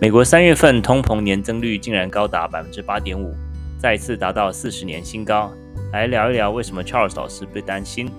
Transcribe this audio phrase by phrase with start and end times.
[0.00, 3.34] 美国三月份通膨年增率竟然高达百分之八点五，
[3.78, 5.52] 再次达到四十年新高。
[5.92, 8.10] 来聊一聊为什么 Charles 老师不担心。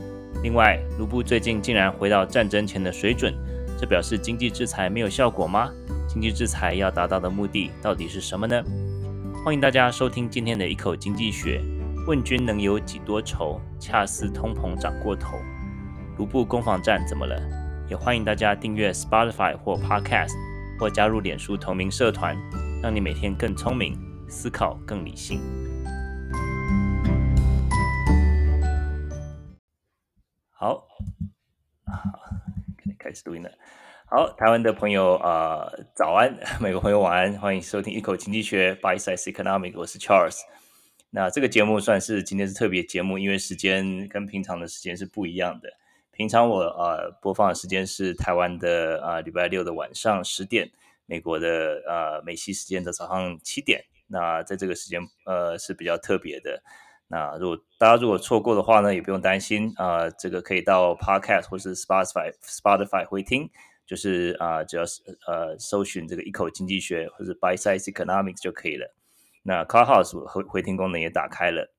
[0.43, 3.33] 另外，卢布最近竟然回到战争前的水准，
[3.79, 5.71] 这表示经济制裁没有效果吗？
[6.07, 8.63] 经济制裁要达到的目的到底是什么呢？
[9.43, 11.59] 欢迎大家收听今天的一口经济学。
[12.05, 13.59] 问君能有几多愁？
[13.79, 15.39] 恰似通膨涨过头。
[16.19, 17.41] 卢布攻防战怎么了？
[17.89, 20.35] 也欢迎大家订阅 Spotify 或 Podcast，
[20.81, 22.35] 或加入脸书同名社团，
[22.81, 23.95] 让你每天更聪明，
[24.27, 25.39] 思考更理性。
[30.49, 30.87] 好，
[31.85, 32.19] 好，
[32.97, 33.51] 开始录音了。
[34.07, 37.37] 好，台湾的朋友啊、早安； 美国朋友晚安。
[37.37, 40.39] 欢迎收听一口经济学 Bite Size Economics，我是 Charles。
[41.11, 45.69] 那这个节目算是今天是特别节目，因为时间跟平常的时间是不一样的。
[46.11, 50.71] 平常我呃播放的时间是台湾的啊、礼拜六的晚上十点，
[51.05, 53.85] 美国的呃美西时间的早上七点。
[54.07, 56.61] 那在这个时间呃是比较特别的。
[57.07, 63.49] 那如果大家如果错过的话呢，也不用担心啊、这个可以到 Podcast 或是 Spotify Spotify 回听，
[63.85, 68.93] 就是啊、只要是呃搜寻这个一口经济学或者 Bite Size Economics 就可以了。
[69.43, 71.73] 那 Clubhouse 回回听功能也打开了，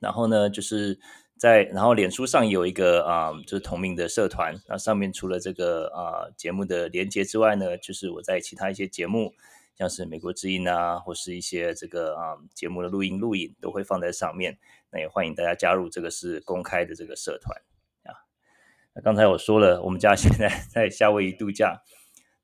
[0.00, 0.98] 然后呢，就是
[1.38, 9.32] 在然后脸书上有一个啊、就是同名的社团，那上面除了这个啊、节目的连接之外呢，就是我在其他一些节目，
[9.76, 14.58] 像是美国之音啊，或是一些这个啊、节目的录音录影都会放在上面，
[14.90, 17.56] 那也欢迎大家加入，这个是公开的这个社团
[18.02, 18.26] 啊。
[18.94, 21.82] 那刚才我说了，我们家现在在夏威夷度假。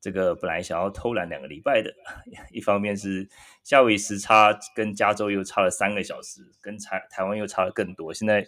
[0.01, 1.91] 这个本来想要偷懒两个礼拜的，
[2.53, 3.27] 一方面是
[3.63, 8.47] 夏威夷时差跟加州又差了三个小时，跟台台湾又差了更多，现在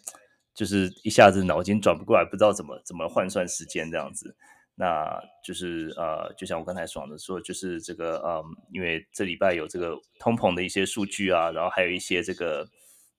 [0.57, 4.35] 就是一下子脑筋转不过来，不知道怎么怎么换算时间这样子。
[4.75, 12.69] 那就是呃，就像我刚才爽的说，就是这个嗯，因为这礼拜有这个通膨的一些数据啊，然后还有一些这个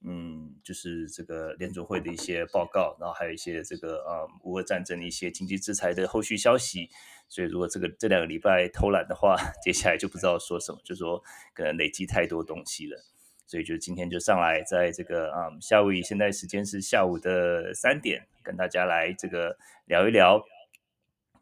[0.04, 6.90] 嗯，就是这个联准会的一些报告，然后还有一些这个呃，乌俄战争的一些经济制裁的后续消息。
[7.28, 11.22] 所以，如果这个这两个礼拜偷懒的话， 接下来就不知道说什么，就说
[11.54, 13.04] 可能累积太多东西了。
[13.48, 20.40] 所以，就今天就上来，在这个嗯夏威夷，现在时间是下午的三点，跟大家来这个聊一聊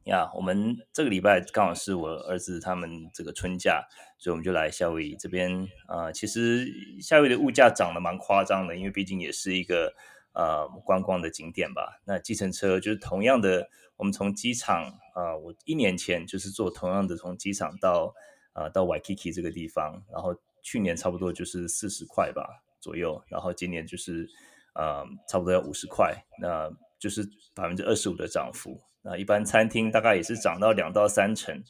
[0.04, 0.30] 呀。
[0.34, 3.82] 我们这个礼拜刚好是我儿子他们这个春假，
[4.16, 6.66] 所以我们就来夏威夷这边啊、其实
[7.02, 9.92] 夏威夷的物价涨得蛮夸张的，因为毕竟也是一个
[10.32, 12.00] 呃观光的景点吧。
[12.06, 13.68] 那计程车就是同样的。
[13.98, 18.14] 我们从机场啊、我一年前就是坐同样的从机场到
[18.52, 22.44] 啊、到 Waikiki 这个地方，然后去年差不多就是四十块吧
[22.80, 24.28] 左右，然后今年就是、
[24.74, 26.68] 呃、差不多要五十块，那
[26.98, 27.22] 就是
[27.54, 28.80] 百分之二十五的涨幅。
[29.00, 31.62] 那一般餐厅大概也是涨到两到三成。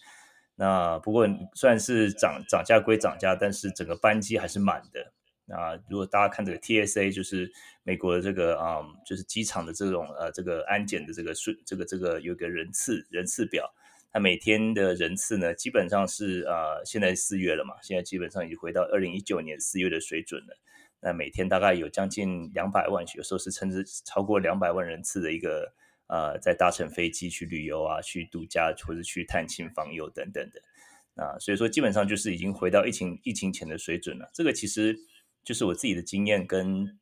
[0.55, 5.13] 那不过算是涨涨价归涨价，但是整个班机还是满的。
[5.45, 7.53] 那如果大家看这个 TSA，就是
[7.83, 13.71] 美国的这个啊、就是机场的这种呃这个安检的这个顺这个这个有个人次人次表，
[14.17, 20.57] 那每天的人次呢，基本上是呃现在四月了嘛，现在基本上已经回到二零一九年四月的水准了。
[21.03, 25.71] 那每天大概有将近两百万，有时候是甚至超过两百万人次的一个
[26.07, 31.23] 呃在搭乘飞机去旅游啊，去度假或者去探亲访友等等的。
[31.23, 34.31] 啊，所以说基本上就是已经回到疫情疫情前的水准了。
[34.33, 34.99] 这个其实。
[35.45, 36.99] 就是我自己的经验跟，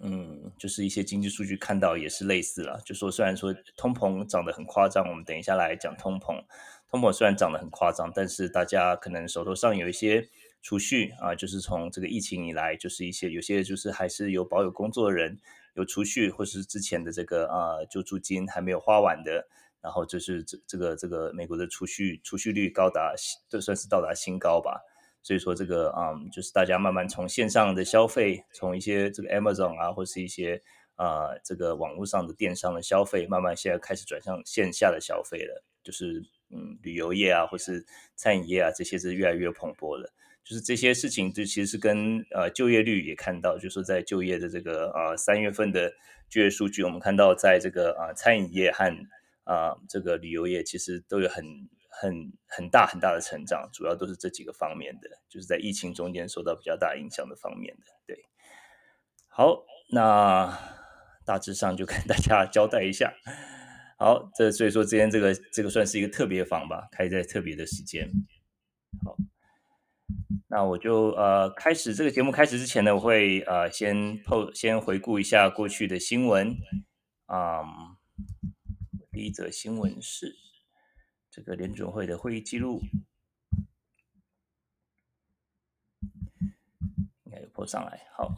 [0.00, 2.80] 嗯，就是一些经济数据看到也是类似了。
[2.84, 6.44] 就说虽然说通膨涨得很夸张，我们等一下来讲通膨。
[6.90, 10.28] 通膨虽然涨得很夸张，但是大家可能手头上有一些
[10.62, 15.38] 储蓄啊，就是从这个疫情以来，就是一些有些就是还是有保有工作的人
[15.74, 19.46] 有储蓄，或是之前的这个啊救助金还没有花完的，
[19.80, 23.14] 然后就是这这个这个美国的储蓄储蓄率高达，
[23.48, 24.80] 这算是到达新高吧。
[25.24, 30.60] 所以说这个嗯，就是大家慢慢从线上的消费，从一些这个 Amazon 啊，或是一些
[30.96, 35.64] 啊、这个网络上的电商的消费，慢慢现在开始转向线下的消费了。
[35.82, 40.12] 就是嗯，旅游业啊，或是餐饮业啊，这些是越来越蓬勃了。
[40.44, 45.90] 就是这些事情，就其实是跟呃就业率也看到，就是在就业的这个呃三月份的
[46.28, 48.84] 就业数据，我们看到在这个啊、呃、餐饮业和
[49.44, 51.42] 啊、这个旅游业，其实都有很。
[52.00, 57.82] 很很大很大的成长，主要都是这几个方面的，就是在疫情中间受到比较大影响的方面的。
[58.06, 58.24] 对，
[59.28, 60.58] 好，那
[61.24, 63.14] 大致上就跟 大家交代一下。
[63.96, 68.10] 好，这所以说今天这个这个算是一个特别房吧，开在特别的时间。
[69.04, 69.16] 好，
[70.48, 76.56] 那我就呃开始这个节目开始之前呢，我会呃先透先回顾一下过去的新闻。
[77.26, 77.96] 嗯，
[79.12, 80.34] 第一则新闻是。
[81.34, 82.80] 这个联准会的会议记录。
[87.24, 88.32] 应该有泼上来，好。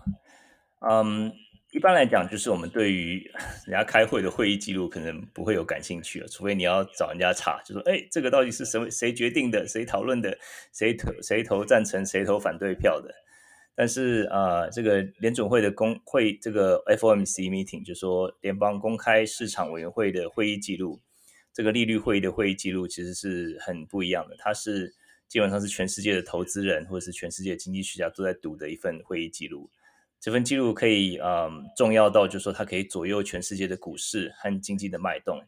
[0.80, 1.30] 嗯，
[1.72, 3.18] 一般来讲就是我们对于
[3.68, 10.38] 人家开会的会议记录可能不会有感兴趣啊，除非你要找人家查，就说，哎，这个到底是谁谁决定的，谁讨论的，
[10.72, 13.14] 谁投谁投赞成谁投反对票的。
[13.74, 21.02] 但是啊这个联准会的公会，这个 FOMC meeting 就说联邦公开市场委员会的会议记录。
[21.56, 24.36] 这个利率会议的会议记录其实是很不一样的。
[24.38, 24.94] 它是
[25.26, 29.70] 基本上是全世界的投资人或者是全世界经济学家都在读的一份会议记录。
[30.20, 35.42] 这份记录可以嗯、重要到就是说它可以左右全世界的股市和经济的脉动。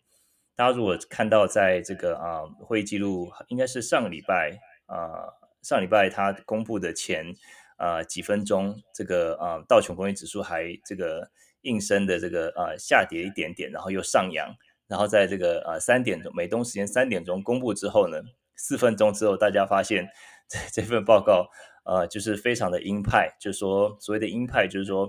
[0.57, 5.29] 大家如果看到在这个啊、会议记录应该是上个礼拜啊、
[5.61, 7.35] 上礼拜它公布的前。
[7.77, 11.31] 啊、几分钟，这个啊、道琼工业指数还这个
[11.61, 14.53] 应声的这个呃下跌一点点，然后又上扬，
[14.89, 18.21] 然后在这个呃三点钟美东时间三点钟公布之后呢，
[18.57, 20.09] 四分钟之后，大家发现
[20.49, 21.49] 这这份报告
[21.85, 25.09] 呃就是非常的鹰派，就是说所谓的鹰派，就是说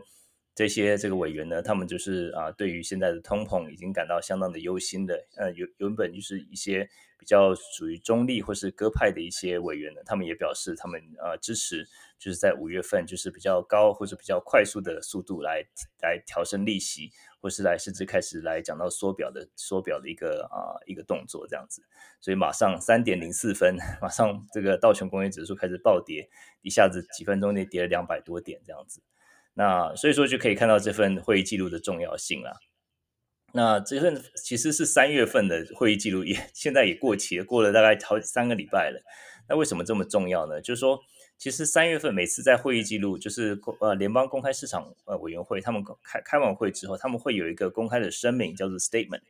[0.54, 11.88] 这些这个委员呢，他们就是啊、对于现在的通膨已经感到相当的忧心的，呃，原原本就是一些比较属于中立或是鸽派的一些委员呢，他们也表示他们呃支持。
[12.20, 15.64] 就是在五月份，就是比较高或者比较快速的速度来
[16.02, 21.82] 来调升利息，或是来甚至开始来讲到缩表的缩表的一个啊、一个动作这样子，
[22.20, 26.30] 所以马上三点零四分， 马上这个道琼工业指数开始暴跌，
[26.62, 29.02] 一下子几分钟内跌了两百多点这样子，
[29.54, 32.60] 那所以说就可以看到这份会议记录的重要性了。
[33.54, 39.02] 那这份其实是三月份的会议记录，也现在也过期了，过了大概好三个礼拜了。
[39.48, 40.62] 那为什么这么重要呢？
[40.62, 41.00] 就是说。
[41.40, 49.22] 其实三月份每次在会议记录，就是呃联邦公开市场呃委员会，他们开开完会之后，他们会有一个公开的声明，叫做 statement。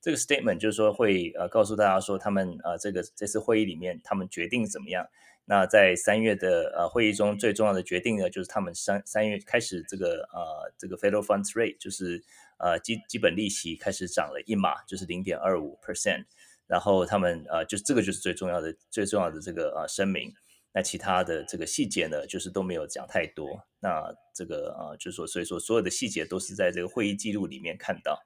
[0.00, 5.06] 这个 statement 就是说会呃告诉大家说，他们呃这个这次会议里面他们决定怎么样。
[5.44, 12.24] 那在三月的呃会议中最重要的决定呢，就是他们三三月开始这个呃这个 Federal Funds Rate，就是
[12.58, 16.24] 呃基基本利息开始涨了一码，就是零点二五 percent。
[16.66, 20.34] 然后他们呃就这个就是最重要的最重要的这个呃声明。
[20.74, 23.64] 那其他的这个细节呢，就是都没有讲太多。
[23.78, 28.18] 那这个啊、就是说，所以说所有的细节都是在这个会议记录里面看到。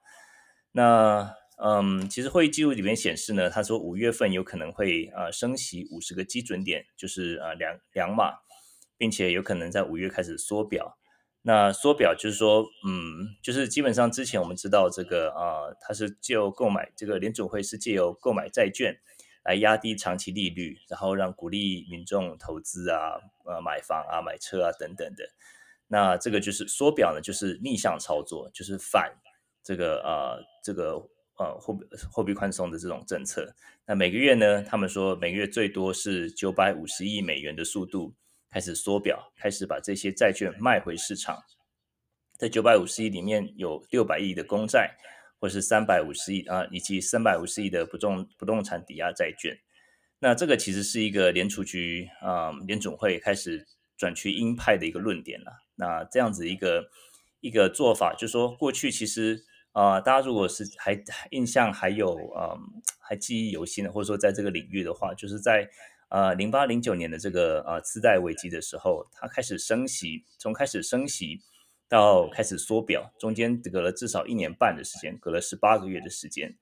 [0.71, 1.31] 那
[1.61, 8.39] 嗯，其实会议记录里面显示呢，他说五月份有可能会啊、升息五十个基准点，就是啊两两码，
[8.97, 10.97] 并且有可能在五月开始缩表。
[11.43, 18.99] 那缩表就是说，嗯，就是基本上之前我们知道这个啊，它是借由购买这个联储会是借由购买债券。
[19.43, 25.23] 来压低长期利率，然后让鼓励民众投资啊，呃，买房啊，买车啊等等的。
[25.87, 29.11] 那这个就是缩表呢，就是逆向操作，就是反
[29.63, 30.93] 这个呃这个
[31.37, 31.77] 呃货
[32.11, 33.55] 货币宽松的这种政策。
[33.85, 38.13] 那每个月呢，他们说每个月最多是九百五十亿美元的速度
[38.51, 41.41] 开始缩表，开始把这些债券卖回市场。
[42.37, 44.95] 在九百五十亿里面有六百亿的公债。
[45.39, 49.57] 或是三百五十亿啊，以及三百五十亿的不动不动产抵押债券，
[50.19, 53.65] 那这个其实是一个联储局啊联总会开始
[53.97, 55.63] 转趋鹰派的一个论点了。
[55.75, 56.89] 那这样子一个
[57.39, 61.01] 一个做法，就是说过去其实啊，大家如果是还
[61.31, 62.57] 印象还有啊
[62.99, 65.69] 还记忆犹新的，或者说在这个领域的话，就是在
[66.09, 71.39] 啊零八零九年的这个啊次贷危机的时候，它开始升息，从开始升息。
[71.89, 76.55] 到开始缩表，中间隔了至少一年半的时间，隔了十八个月的时间。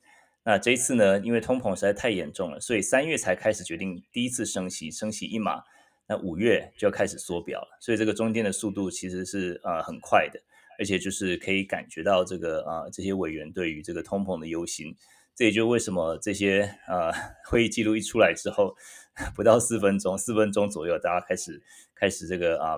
[0.45, 5.63] 那这一次呢，因为通膨实在太严重了，所以三月才开始决定第一次升息，升息一码。
[6.07, 10.39] 那五月就要开始缩表了，所以这个中间的速度其实是呃很快的，
[10.79, 14.95] 而且就是可以感觉到这个啊、这些委员对于这个通膨的忧心。
[15.35, 17.11] 这也就为什么这些呃
[17.43, 18.77] 会议记录一出来之后，
[19.35, 21.61] 不到四分钟，四分钟左右，大家开始
[21.93, 22.77] 开始这个啊。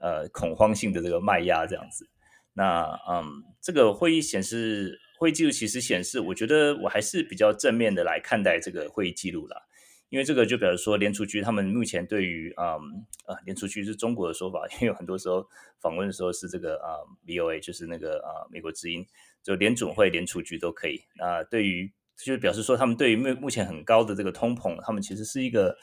[0.00, 2.08] 呃，恐慌性的这个卖压这样子，
[2.54, 9.60] 那嗯，这个会议显示，会议记录其实显示，我觉得我还是比较正面的来看待这个会议记录啦，
[10.08, 15.44] 因为这个就表示说，联储局他们目前对于嗯呃，联储局是中国的说法，因为很多时候
[15.80, 19.04] 访问的时候是这个啊、嗯、VOA 就是那个啊美国之音，
[19.42, 21.02] 就联准会、联储局都可以。
[21.16, 25.76] 那对于就表示说，他们对于目目前很高的这个通膨，他们其实是一个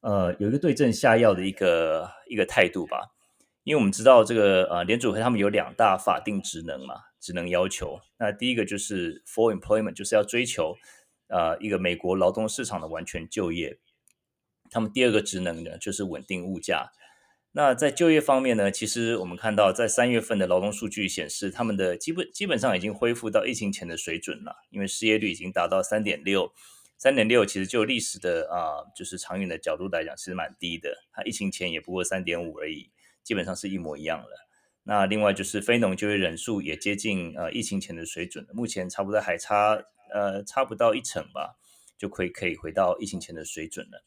[0.00, 3.10] 呃有一个对症下药的一个一个态度吧。
[3.64, 7.98] 因为我们知道这个呃联组会他们有两大法定职能嘛，职能要求。
[8.18, 10.76] 那第一个就是 full employment，就是要追求
[11.28, 13.78] 呃一个美国劳动市场的完全就业。
[14.70, 16.92] 他们第二个职能呢，就是稳定物价。
[17.52, 26.52] 那在就业方面呢，其实我们看到在三月份的劳动数据显示，他们的基本基本上已经恢复到疫情前的水准了，因为失业率已经达到三点六，
[26.98, 31.04] 三点六其实就历史的啊、就是长远的角度来讲，其实蛮低的。
[31.12, 32.90] 它疫情前也不过三点五而已。
[33.24, 34.28] 基本上是一模一样的。
[34.84, 41.56] 那另外就是非农就业人数也接近呃疫情前的水准，目前差不多还差呃差不到一成吧，
[41.96, 44.04] 就可以可以回到疫情前的水准了。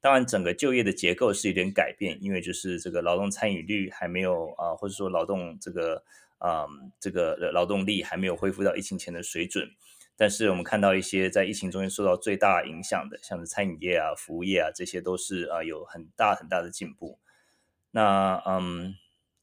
[0.00, 6.02] 当然，整个就业的结构是有点改变，因为就是这个劳动参与率还没有啊、或者说劳动这个
[6.38, 6.64] 啊、
[6.98, 9.68] 这个劳动力还没有恢复到疫情前的水准。
[10.16, 17.18] 但是我们看到一些在疫情中间受到最大影响的，像是餐饮业啊、服务业啊，这些都是啊有很大很大的进步。
[17.90, 18.94] 那嗯，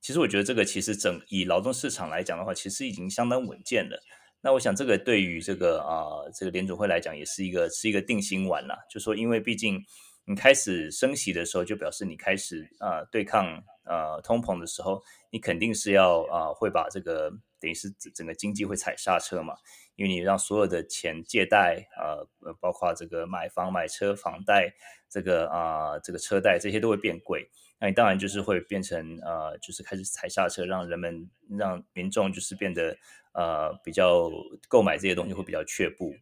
[0.01, 4.00] 其实我觉得这个其实整以劳动市场来讲的话，其实已经相当稳健了。
[4.42, 8.77] 那我想这个对于这个啊这个联准会来讲，也是一个是一个定心丸啦。
[8.89, 9.84] 就说因为毕竟
[10.25, 13.46] 你开始升息的时候，就表示你开始啊对抗
[13.84, 15.01] 啊通膨的时候，
[15.32, 19.56] 你肯定是要啊会把这个等于是整个经济会踩刹车嘛。
[19.98, 24.74] 因为你让所有的钱借贷，呃，包括这个买房、买车、房贷，
[25.10, 27.50] 这个啊、呃，这个车贷，这些都会变贵。
[27.80, 32.96] 那你当然就是会变成呃，就是开始踩刹车，让人们、让民众就是变得
[33.34, 34.32] 呃比较
[34.68, 36.16] 购买这些东西会比较却步。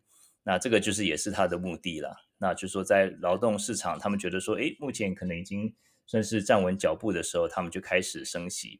[0.44, 2.16] 那这个就是也是他的目的了。
[2.38, 5.74] 那就是说，在劳动市场，他们觉得说，诶，目前可能已经
[6.06, 8.80] 算是站稳脚步的时候，他们就开始升息。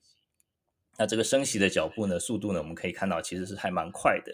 [0.98, 4.34] 那这个升息的脚步呢，速度呢，我们可以看到其实是还蛮快的。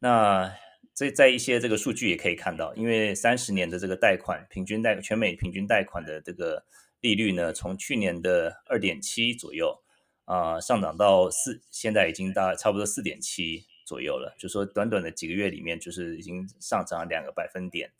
[0.00, 0.54] 那
[0.94, 6.64] 这在一些这个数据也可以看到，因为三十年的这个贷款平均贷全美平均贷款的这个
[7.00, 9.80] 利率呢，从去年的二点七左右
[10.24, 14.36] 啊、上涨到四，现在已经大差不多四点七左右了。
[14.38, 17.90] 就说短短的几个月里面，就是已经上涨了两个百分点。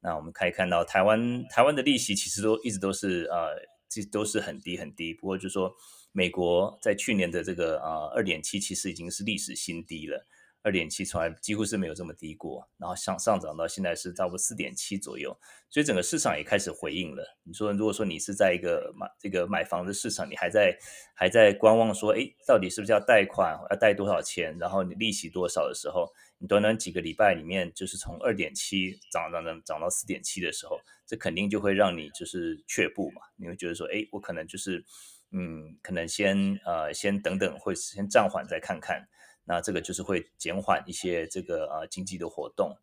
[0.00, 3.56] 那我们可以看到，台湾台湾的利息其实都一直都是呃，
[3.88, 5.14] 这都是很低很低。
[5.14, 5.74] 不过就说
[6.12, 10.26] 美国在去年的这个啊二点七，其实已经是历史新低了。
[10.62, 15.34] 二点七从来几乎是没有这么低过，然后上上涨到现在是差不多四点七左右，
[15.70, 17.24] 所以整个市场也开始回应了。
[17.44, 20.76] 你说，如果说你是在一个买这个买房的市场，你还在
[21.14, 26.06] 还在观望说，哎，到底是不是要贷款，要贷多少钱，然后你利息多少的时候，
[26.38, 34.84] 你短短几个礼拜里面，就是从二点七涨涨涨涨到四点七的时候，这肯定就会让你就是却步嘛，你会觉得说，哎，我可能就是
[35.32, 39.08] 嗯，可能先呃先等等，会先暂缓再看看。
[39.52, 42.76] 那这个就是会减缓一些这个啊经济的活动，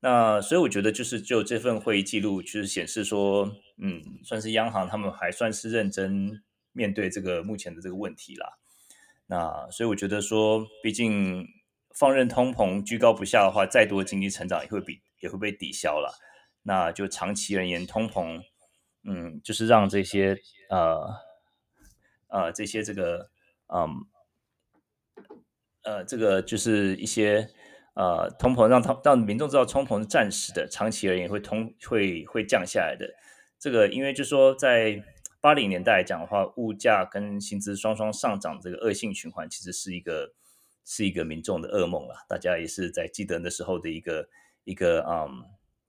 [0.00, 6.42] 那所以我觉得就是就这份会议记录就是显示说，嗯，算是央行他们还算是认真
[6.72, 8.58] 面对这个目前的这个问题啦。
[9.28, 11.46] 那所以我觉得说，毕竟
[11.94, 16.18] 放任通膨居高不下的话，再多的经济成长也会比也会被抵消了。
[16.64, 18.42] 那就长期而言，通膨，
[19.04, 20.36] 嗯，就是让这些
[20.68, 21.14] 呃
[22.26, 23.30] 呃这些这个
[23.68, 24.04] 嗯。
[25.88, 27.48] 呃，这个就是一些
[27.94, 33.08] 呃通膨让他让民众知道通膨是暂时的，长期而言会通会会降下来的。
[33.58, 35.02] 这个因为就是说在
[35.40, 40.34] 八零年代来讲的话，物价跟薪资双双上涨，这个恶性循环其实是一个
[40.84, 42.26] 是一个民众的噩梦了。
[42.28, 44.28] 大家也是在记得那时候的一个
[44.64, 45.42] 一个嗯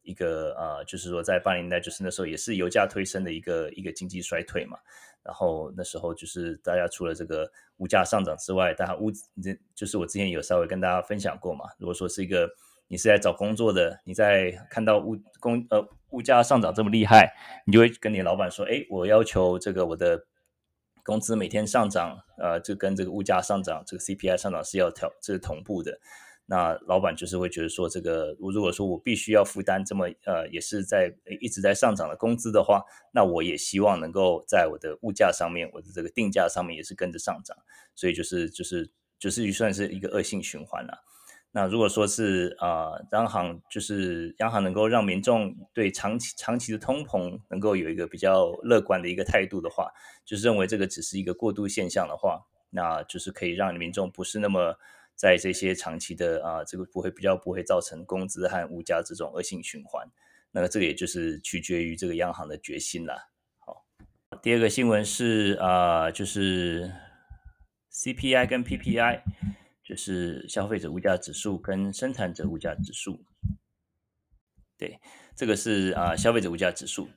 [0.09, 4.77] 一个呃，就是说在八零年代就是那时候也是油价推升的一个一个经济衰退嘛。
[5.21, 11.65] 然后那时候就是大家除了这个物价上涨之外，大家物这就是我之前有稍微跟大家分享过嘛。
[11.77, 12.49] 如果说是一个
[12.87, 17.31] 你是在找工作的，你在看到物工呃物价上涨这么厉害，
[17.67, 20.25] 你就会跟你老板说，哎，我要求这个我的
[21.03, 25.99] 工资每天上涨，呃，就跟这个物价上涨，这个 CPI 上涨是要调这是同步的。
[26.51, 32.82] 那老板就是会觉得说，这个我如果说我必须要负担这么呃，也是在一直在上涨的工资的话，
[33.13, 37.56] 那我也希望能够在我的物价上面，我的这个定价上面也是跟着上涨，
[37.94, 38.89] 所以就是就是
[39.20, 41.03] 就是算是一个恶性循环了。
[41.51, 49.91] 那如果说是啊、呃，央行就是央行能够让民众对长期长期的通膨能够有一个比较乐观的一个态度的话，
[50.25, 52.41] 就是认为这个只是一个过渡现象的话，
[52.72, 54.79] 那就是可以让民众不是那么。
[55.19, 60.09] 在这些长期的啊，这个不会比较不会造成工资和物价这种恶性循环，
[60.49, 63.29] 那么这个也就是取决于这个央行的决心了。
[63.57, 63.85] 好，
[64.41, 66.89] 第二个新闻是啊，就是
[67.91, 69.21] CPI 跟 PPI，
[69.83, 73.25] 就是消费者物价指数跟生产者物价指数。
[74.77, 75.01] 对，
[75.35, 77.09] 这个是啊消费者物价指数，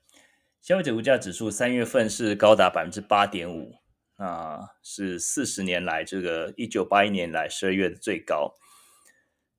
[0.61, 3.77] 消费者物价指数三月份是高达百分之八点五。
[4.17, 8.55] 啊，是四十年来这个一九八一年来十二月的最高。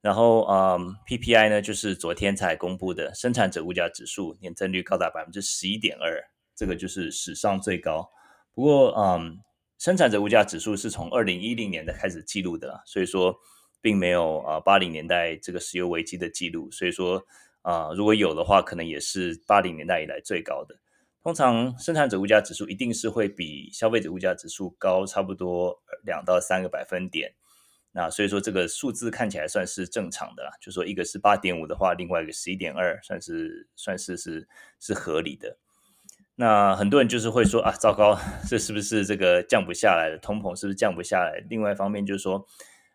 [0.02, 6.22] 然后，嗯，PPI 呢，就是昨天才公布的生产者物价指数，年增率高达百分之十一点二，
[6.56, 8.12] 这个就是史上最高。
[8.54, 9.40] 不过，嗯，
[9.80, 13.34] 生产者物价指数是从二零一零年的开始记录的，所以说
[13.82, 16.70] 并没有啊八零年代这个石油危机的记录。
[16.70, 17.26] 所以说，
[17.62, 20.76] 啊，如果有的话，可能也是八零年代以来最高的。
[21.24, 27.34] 通常生产者物价指数一定是会比消费者物价指数高差不多两到三个百分点。
[27.94, 34.48] 那所以说这个数字看起来算是正常的啦，就说一个是八点五的话，另外一个十一点二，算是算是是
[34.80, 35.58] 是合理的。
[36.36, 41.46] 那很多人就是会说啊，糟糕，这是不是这个降不下来的通膨是不是降不下来？
[41.48, 42.44] 另外一方面就是说，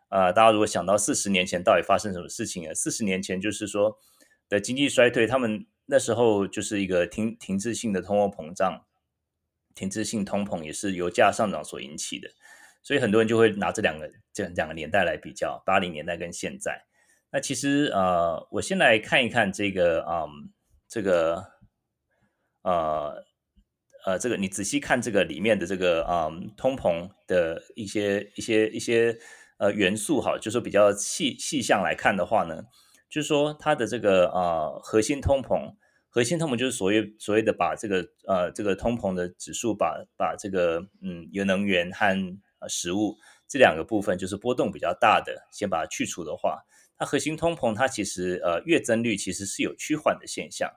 [0.09, 2.75] 呃，大家如果想到四十年前到底发生什么事情啊？
[2.75, 3.97] 四十年前就是说
[4.49, 8.85] 的经济衰退，他们那时候就是一个停停滞性的通货膨胀，
[9.75, 12.31] 停滞性通膨也是油价上涨所引起的，
[12.83, 16.85] 所以很多人就会拿这两个这两个年代来比较，八零年代跟现在。
[17.33, 20.53] 那其实呃，我先来看一看这个嗯，
[20.89, 21.45] 这个
[22.63, 23.25] 呃。
[24.07, 29.19] 呃，这个你仔细看这个里面的这个嗯，通膨的一些一些一些
[29.59, 32.63] 呃元素哈，就是比较细细项来看的话呢，
[33.09, 35.75] 就是说它的这个呃核心通膨，
[36.09, 42.07] 核心通膨就是所谓所谓的把这个呃这个通膨的指数把把这个嗯有能源和
[42.61, 46.65] 呃食物这两个部分就是波动比较大的，先把它去除的话，
[46.99, 50.71] 它核心通膨它其实呃月增率其实是有趋缓的现象。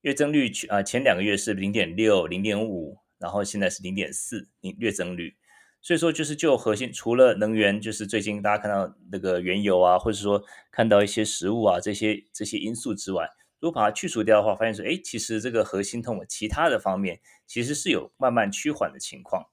[0.00, 5.36] 月增率去啊，前两个月是零点六、零点五，然后现在是零点四零，月增率。
[5.82, 19.46] 所以说，就是就核心，除了能源，就是最近大家看到那个原油啊，或者说看到一些食物啊这些这些因素之外，如果把它去除掉的话，发现说，哎，其实这个核心通货其他的方面其实是有慢慢趋缓的情况。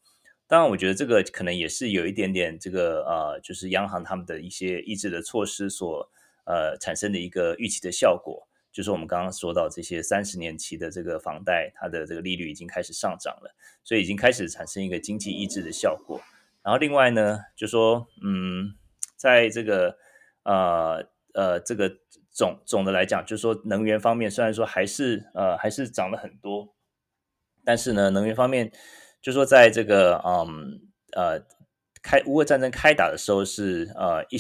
[0.46, 6.12] 当然，我觉得这个可能也是有一点点这个呃，就是央行他们的一些抑制的措施所
[6.46, 8.48] 呃产生的一个预期的效果。
[8.72, 16.22] 就是我们刚刚说到这些三十年期的这个房贷，它的这个利率已经开始上涨了，所以已经开始产生一个经济抑制的效果。
[16.62, 18.76] 然后另外呢，就说嗯，
[19.16, 19.98] 在这个
[20.44, 21.92] 呃呃这个
[22.30, 26.76] 总总的来讲，就是说能源方面虽然说还是呃还是涨了很多，
[27.66, 28.72] 但是呢，能源方面
[29.22, 30.82] 就说在这个嗯
[31.14, 31.44] 呃
[32.04, 34.38] 开乌俄战争开打的时候是呃一。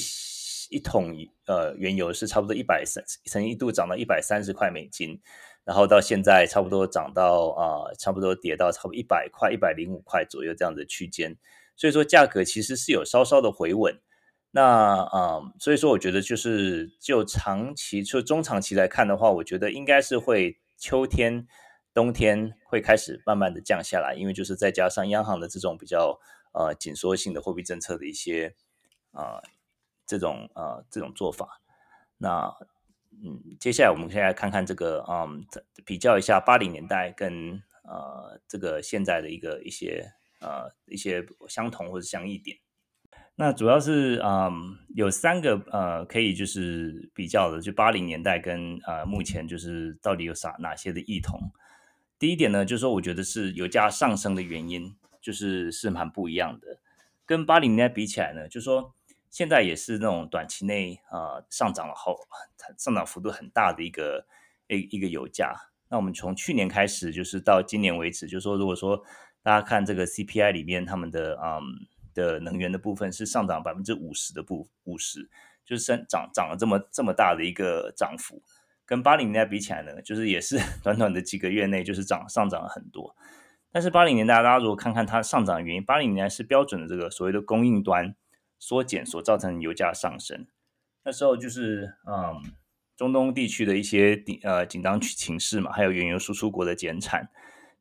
[0.69, 1.13] 一桶
[1.45, 5.19] 呃原油是差不多一百三，曾一度涨到一百三十块美金，
[5.65, 11.35] 然后到现在差不多涨到啊、差不多跌到差不多一百块、一百零五块左右这样的区间，
[11.75, 13.99] 所以说价格其实是有稍稍的回稳。
[14.51, 21.47] 那啊、所以说我觉得就是就长期就中长期来看的话，我觉得应该是会秋天、
[21.93, 26.19] 冬天会开始慢慢的降下来，因为就是再加上央行的这种比较
[26.53, 28.55] 呃紧缩性的货币政策的一些
[29.11, 29.41] 啊。
[30.09, 31.61] 这种呃这种做法，
[32.17, 32.51] 那
[33.23, 35.45] 嗯，接下来我们先来看看这个嗯，
[35.85, 42.57] 比较一下八零年代跟呃这个现在的一个一些呃一些相同或者相异点。
[43.35, 51.39] 那主要是嗯有三个呃可以就是比较的，就八零年代跟呃目前就是到底有啥哪些的异同。
[52.17, 56.79] 第一点呢，就是说我觉得是油价上升的原因，就是是蛮不一样的，
[57.27, 58.95] 跟八零年代比起来呢，就是说。
[59.29, 62.17] 现在也是那种短期内啊、呃、上涨了后，
[62.77, 64.25] 上涨幅度很大的一个
[64.67, 65.53] 一一个油价。
[65.87, 69.03] 那我们从去年开始，就是到今年为止，就是说，如果说
[69.41, 71.61] 大家看这个 CPI 里面，他们的嗯
[72.13, 75.29] 的能源的部分是上涨百分之五十的部五十，
[75.65, 78.41] 就是升涨涨了这么这么大的一个涨幅，
[78.85, 83.15] 跟八零年代比起来呢，就是也是 短短的几个月内就是涨上涨了很多。
[83.71, 88.15] 但是八零年代大家如果看看它上涨的原因，八零年代是标准的这个所谓的供应端。
[88.59, 90.45] 缩减所造成油价上升，
[91.05, 92.43] 那时候就是嗯，
[92.97, 97.29] 中东地区的一些紧呃紧张情势嘛，还有原油输出国的减产，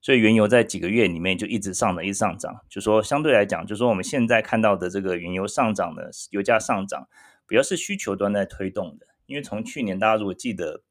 [0.00, 2.60] 所以原油在几个月里面就一直上涨，一直上涨。
[2.68, 7.08] 就说相对来讲，就说我们现在看到的这个原油上涨的油价上涨，
[7.48, 9.08] 主要是需求端在推动的。
[9.26, 10.84] 因为从去年大家如果记得，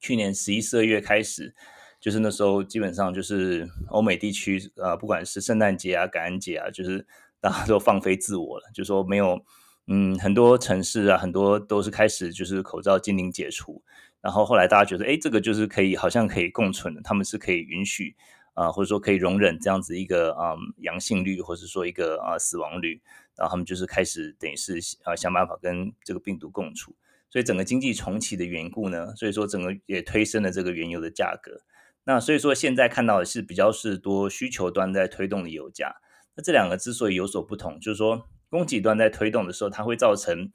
[0.00, 1.54] 去年十一、十二月开始，
[2.00, 7.06] 就是那时候基本上就是欧美地区呃，不管是圣诞节啊、感恩节啊，就是。
[7.42, 9.44] 大家都放飞自我了，就说没有，
[9.88, 13.82] 嗯，很多城市啊，很多都是开始就是口罩禁令解除，
[14.20, 18.14] 然后后来大家觉得，哎，这个就是可以，好像可以共存的，他们是可以允许
[18.54, 23.00] 啊、或者说可以容忍这样子一个啊、嗯、阳性率，或者说一个啊死亡率，
[23.34, 26.94] 然后他们就是开始等于是啊想办法跟这个病毒共处，
[27.28, 31.62] 所以整个经济重启的缘故呢，所以说整个也推升了这个原油的价格。
[32.04, 35.96] 那所以说现在看到的是比较是多需求端在推动的油价。
[36.34, 40.50] 那这两个之所以有所不同，就是说供给端在推动的时候，它会造成，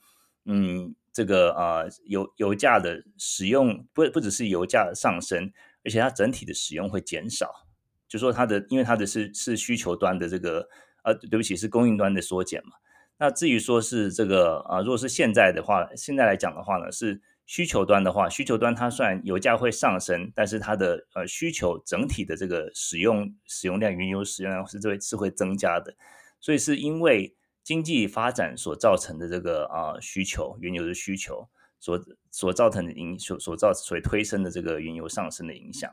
[0.46, 5.52] 嗯，这个啊、油油价的使用不不只是油价的上升，
[5.84, 7.68] 而且它整体的使用会减少。
[8.08, 10.70] 就说它的，因为它的是是需求端的这个，
[11.04, 12.72] 呃，对不起，是供应端的缩减嘛。
[13.20, 25.96] 那至于说是这个啊、如果是现在的话，现在来讲的话呢，是需求端的话，需求端它虽然油价会上升，但是它的呃需求整体的这个使用使用量，原油使用量是会是会增加的，
[26.42, 27.34] 所以是因为
[27.64, 31.48] 经济发展所造成的这个啊、需求，原油的需求
[31.80, 31.98] 所
[32.32, 35.90] 所造成的影所所造所推升的这个原油上升的影响。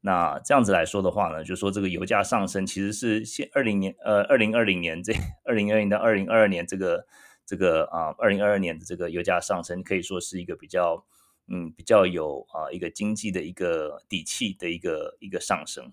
[0.00, 5.12] 那这样子来说的话呢，就说这个油价上升其实是现二零年呃二零二零年这
[5.44, 7.06] 二零二零到二零二二年这个。
[7.46, 11.06] 这个啊，二零二二年的这个油价上升，可以说是一个比较，
[11.46, 15.92] 嗯，比较有啊一个经济的一个底气的一个一个上升。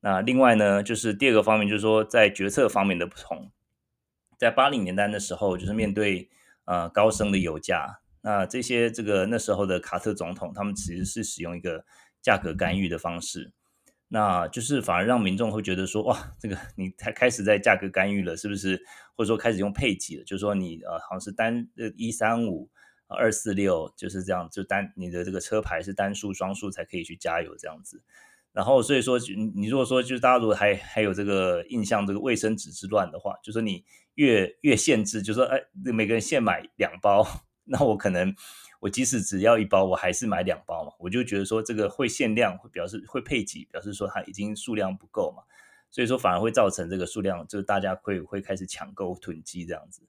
[0.00, 3.50] 那另外呢，就是第二个方面，就是说在决策方面的不同。
[4.38, 6.28] 在八零年代的时候，就是面对
[6.64, 11.84] 呃高升的油价，那这些这个那时候的卡特总统，他们其实是使用一个
[12.20, 13.52] 价格干预的方式。
[14.14, 18.80] 那就是反而让民众会觉得说，哇，这个你才开始在价格干预了，是不是？
[19.16, 22.70] 或者说开始用配给了，就是说你呃好像是单呃一三五
[23.08, 28.00] 二四六就是这样，就单你的这个车牌是单数双数才可以去加油这样子。
[28.52, 29.18] 然后所以说
[29.56, 35.60] 你如果说就是大家如果还还有这个印象，这个卫生纸之乱的话，就说你越越限制，就是说哎
[35.92, 37.26] 每个人限买两包，
[37.64, 38.34] 那我可能。
[38.80, 45.42] 我即使只要一包，我还是买两包嘛，我就觉得说这个会限量，会表示会配给，表示说它已经数量不够嘛，
[45.90, 50.02] 所以说反而会造成这个数量，就是大家会会开始抢购囤积这样子。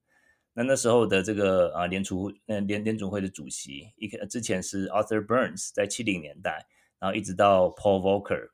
[0.52, 6.68] 那那时候的这个啊联储嗯联联准会的主席，一之前是 Arthur Burns，在七零年代，
[7.00, 8.50] 然后一直到 Paul Volcker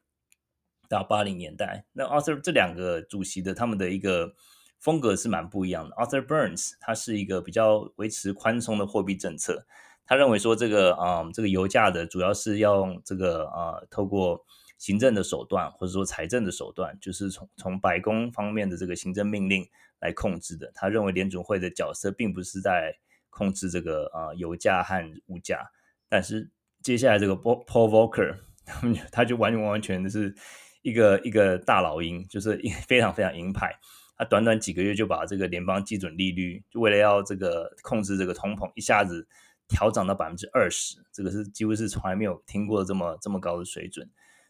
[0.88, 4.36] 到八零年代，那 Arthur 这两个主席的他们的一个
[4.82, 5.96] 风格是蛮不一样的。
[5.96, 9.66] Arthur Burns 他是一个比较维持宽松的货币政策。
[10.06, 14.44] 他认为说，这个啊、嗯，这个油价的主要是要用这个啊、呃，透过
[14.78, 19.66] 行政的手段或者说财政的手段，就是从从白宫方面的这个行政命令
[20.00, 20.70] 来控制的。
[20.74, 22.94] 他认为联准会的角色并不是在
[23.30, 25.72] 控制这个啊、呃、油价和物价，
[26.10, 26.50] 但是
[26.82, 30.36] 接下来这个 Paul Volcker 他们他就完完完全的是
[30.82, 33.80] 一个一个大老鹰，就是非常非常鹰派。
[34.22, 39.28] 那短短几个月就把这个联邦基准利率，就为了要这个控制这个通膨，一下子。
[39.74, 44.06] 调涨到百分之二十，这个是几乎是从来没有听过这么这么高的水准，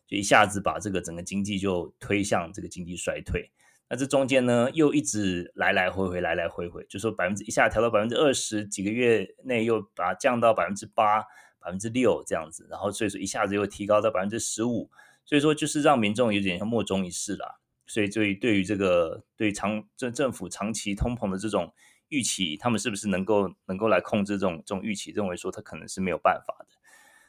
[0.08, 3.52] 就一下子把这个整个经济就推向这个经济衰退。
[3.88, 11.22] 那这中间呢，又一直来来回回，来来回回，就说百分之一下调到百分之二十，几个月内又把它降到百分之八、
[11.60, 14.90] 百分之六这样子，然后所以说一下子又提高到百分之十五，
[15.24, 17.60] 所以说就是让民众有点像莫衷一是啦。
[17.92, 21.74] 所以对于对于这个对长政政府长期通膨的这种。
[22.12, 25.12] 预期他们是不是能够能够来控制这种这种预期？
[25.12, 26.76] 认为说他可能是没有办法的，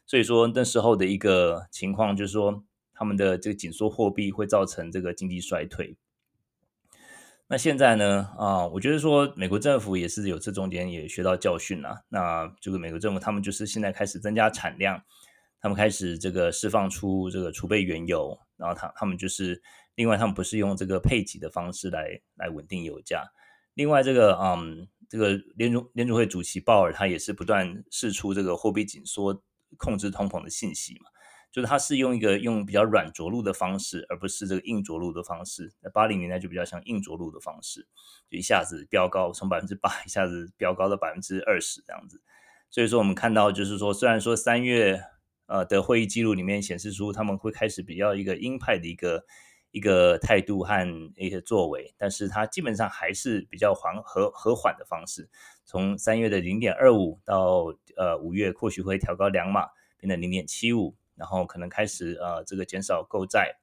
[0.06, 5.96] 所以说那时候的一个情况就是说，他们的这个紧缩货币会造成这个经济衰退。
[7.46, 8.30] 那现在呢？
[8.36, 12.04] 啊，我觉得说美国政府也是有这中间也学到教训了。
[12.08, 15.00] 那这个美国政府他们就是现在开始增加产量，
[15.60, 19.62] 他们开始这个释放出这个储备原油，然后他他们就是
[19.94, 23.24] 另外他们不是用这个配给的方式来来稳定油价。
[23.74, 29.42] 另外，这个嗯，这个联储联储会主席鲍尔他也是不断释出这个货币紧缩、
[29.78, 31.08] 控制通膨的信息嘛，
[31.50, 35.72] 就是他是用一个用比较软着陆的方式，而不是这个硬着陆的方式。
[35.80, 37.88] 在八零年代就比较像硬着陆的方式，
[38.30, 42.20] 就一下子飙高，从百分之八一下子飙高到百分之二十这样子。
[42.68, 45.02] 所以说，我们看到就是说，虽然说三月
[45.46, 49.24] 呃的会议记录里面显示出他们会开始比较一个鹰派的一个。
[49.72, 55.28] 一个态度和一些作为，但是它基本上还是比较缓和和缓的方式。
[55.64, 59.66] 从三月的零点二五到呃五月或许会调高两码，
[59.98, 63.56] 变成零点七五，然后可能开始呃这个减少购债。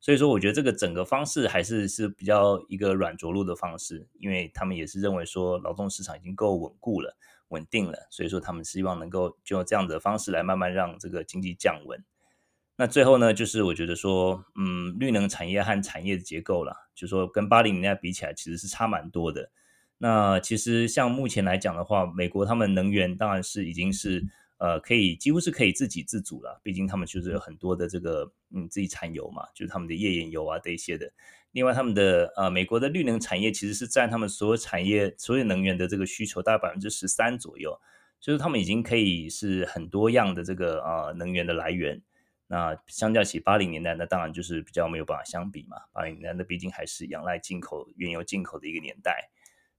[0.00, 7.16] 所以说，我觉得这个整个方式还是是比较一个软着陆的方式，因为他们也是认为说劳动市场已经够稳固了、
[7.48, 12.04] 稳定了，所以说他们希望能够就用这样子的方式来慢慢让这个经济降温。
[12.76, 19.50] 那最后呢，就是我觉得说，嗯，绿能产业和产业的结构啦，就说跟八零年代比起来，其实是差蛮多的。
[19.98, 24.26] 那其实像目前来讲的话，美国他们能源当然是已经是
[24.58, 31.12] 呃可以几乎是可以自给自足了，毕竟他们就是有很多的这个嗯自己产油嘛，就是他们的页岩油啊这一些的。
[31.52, 37.80] 另外，他们的呃美国的绿能产业其实是占他们所有产业所有能源的这个需求大概百分之十三左右，
[38.20, 42.02] 就是他们已经可以是很多样的这个呃能源的来源。
[42.46, 45.78] 那相较起八零年代，那当然就是比较没有办法相比嘛。
[45.92, 49.30] 八零年代那毕竟还是仰赖进口原油进口的一个年代。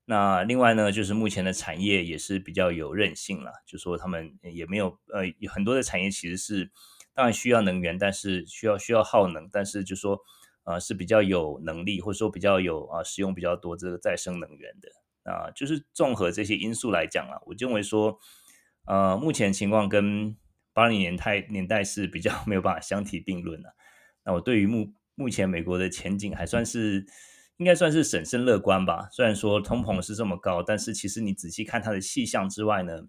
[0.05, 6.71] 那另外呢，就是目前的产业也是比较有韧性了，就说他们也没有呃很多的产业其实是
[7.13, 10.19] 当然需要能源，但是需要需要耗能，但是就说
[10.63, 18.19] 呃是比较有能力或者说比较有啊使用比较多这个再生能源的啊，就是综合这些因素来讲啊，我认为说。
[18.87, 20.37] 呃，目前情况跟
[20.75, 23.73] 八零年代年代是比较 没有办法相提并论的。
[24.25, 27.05] 那我对于目目前美国的前景还算是
[27.55, 29.07] 应该算是审慎乐观吧。
[29.09, 33.07] 虽然说通膨是这么高，但是其实你仔细看它的细项之外呢，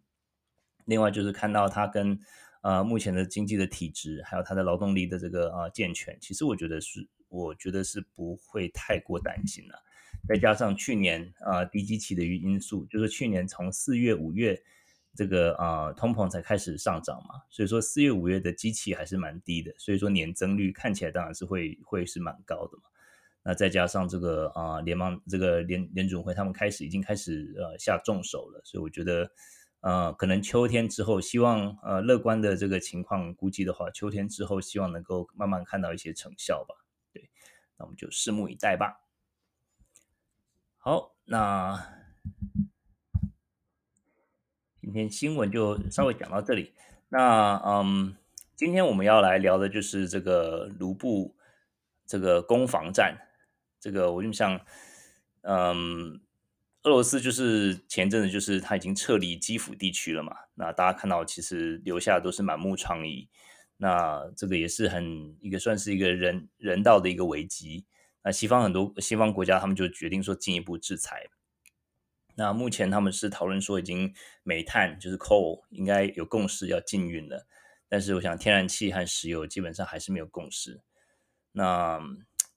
[0.85, 2.17] 另外就是看到它跟
[2.63, 9.83] 呃目前的经济的体质，还有它的劳动力的这个呃健全，其实我觉得是我觉得是不会太过担心了。
[10.29, 14.63] 再加上去年呃低基期的因素，就是去年从四月五月。
[15.17, 22.85] 这个啊，通膨才开始上涨嘛，所以说四月五月的机器还是蛮低的，所以说年增率看起来当然是会会是蛮高的嘛。
[23.43, 29.31] 那再加上这个啊，联邦这个联联准会他们开始已经开始呃下重手了，所以我觉得
[29.81, 36.75] 呃可能秋天之后，希望呃乐观的这个情况估计的话，秋天之后希望能够慢慢看到一些成效吧。
[37.13, 37.31] 对，
[37.79, 39.01] 那我们就拭目以待吧。
[40.77, 42.05] 好，那。
[44.87, 46.72] 今天新闻就稍微讲到这里。
[47.09, 48.14] 那嗯，
[48.55, 51.35] 今天我们要来聊的就是这个卢布
[52.07, 53.18] 这个攻防战。
[53.81, 54.61] 这个我就想，
[55.42, 56.20] 嗯，
[56.85, 60.33] 俄罗斯就是前阵子就是他已经撤离基辅地区了嘛。
[60.55, 63.27] 那大家看到其实留下的都是满目疮痍。
[63.79, 67.85] 那这个也是很一个算是一个人人道的一个危机。
[68.22, 71.27] 那西方很多西方国家他们就决定说进一步制裁。
[72.38, 77.46] 那目前他们是讨论说，已经煤炭就是 coal 应该有共识要禁运了，
[77.88, 80.83] 但是我想天然气和石油基本上还是没有共识。
[81.53, 81.99] 那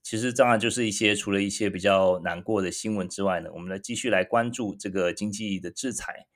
[0.03, 6.27] 其实当然就是一些除了一些比较难过的新闻之外呢，我们来继续来关注这个经济的制裁。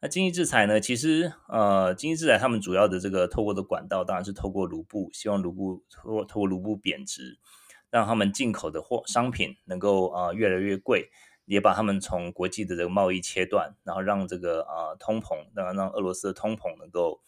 [0.00, 7.38] 那经济制裁呢，其实呃经济制裁他们主要的这个透过的管道当然是透过卢布，希望卢布透过透过卢布贬值，
[7.90, 11.10] 让他们进口的货商品能够啊、越来越贵。
[11.46, 17.20] 也把他们从国际的这个贸易切断，然后让这个啊、通膨，让让俄罗斯的通膨能够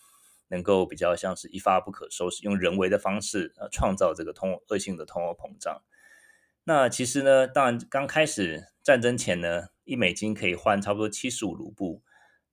[0.48, 5.82] 能够比较像是一发不可收拾，用人为的方式呃创造这个通恶性的通货膨胀。
[6.64, 12.02] 那其实呢，当然刚开始战争前呢，一美金可以换差不多七十五卢布。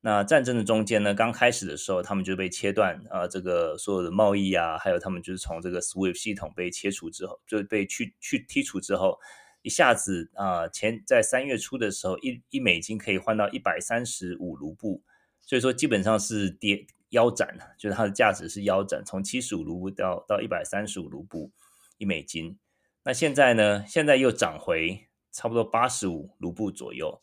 [0.01, 9.19] 那战争的中间呢，刚开始的时候，他们就被切断啊、这个所有的贸易啊，还有他们就是从这个 SWIFT 系统被切除之后，就被去去剔除之后。
[9.65, 15.01] 一下子啊、前在三月初的时候，一一美金可以换到一百三十五卢布，
[15.41, 21.51] 所以说基本上是跌腰斩，就是它的价值是腰斩，从七十五卢布到到一百三十五卢布
[21.97, 22.59] 一美金。
[23.03, 23.83] 那现在呢？
[23.87, 27.19] 现在又涨回差不多八十五卢布左右。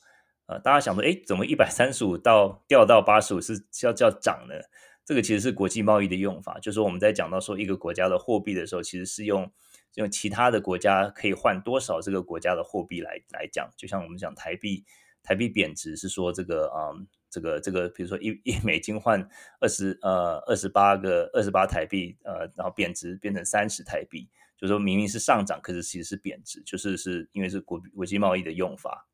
[0.46, 4.57] 呃，大家想说，诶，怎么一百三十五到掉到八十五是叫叫涨呢？
[5.05, 9.48] 这个其实是国际贸易的用法，就是我们在讲到说一个国家的货币的时候，其实是用。
[9.96, 14.85] 用其他的国家可以换多少这个国家的货币来来讲，就像我们讲台币，
[15.22, 19.20] 台币贬值是说这个啊、嗯，这个这个，比如说一一美金换
[19.61, 29.07] 二十呃二十八个二十八台币，呃，然后贬值变成三十台币，就说明明是上涨，可是其实是贬值，就是是因为是国国际贸易的用法。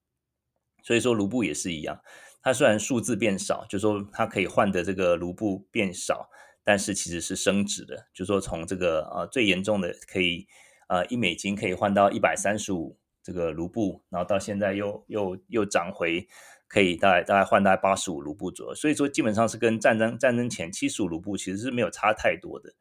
[0.85, 2.01] 所以说卢布也是一样，
[2.41, 6.31] 它虽然数字变少，就说它可以换的这个卢布变少，
[6.63, 10.47] 但是其实是升值的，就是说从这个呃最严重的可以。
[10.89, 16.27] 呃，一美金可以换到一百三十五这个卢布，然后到现在又又又涨回，
[16.67, 22.73] 可以大概大概换大概八十五卢布左右，所以说基本上是跟战争战争前七十五卢布其实是没有差太多的，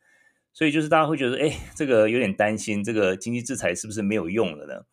[0.54, 4.86] 所以就是大家会觉得，哎，这个有点担心，这个经济制裁是不是没有用了呢？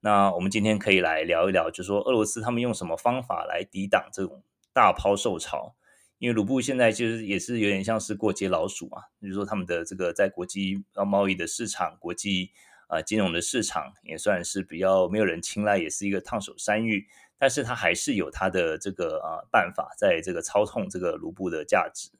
[0.00, 4.42] 那我们今天可以来聊一聊，就是说俄罗斯他们用什么方法来抵挡这种
[4.72, 5.76] 大抛售潮。
[6.18, 12.50] 因为卢布现在其实也是有点像是过街老鼠嘛，就是说他们的这个在国际贸易的市场、国际
[12.88, 17.06] 啊、呃、金融的市场也算是比较没有人青睐，也是一个烫手山芋。
[17.38, 22.10] 但是它还是有它的这个啊、呃、办法，在这个操控这个卢布的价值。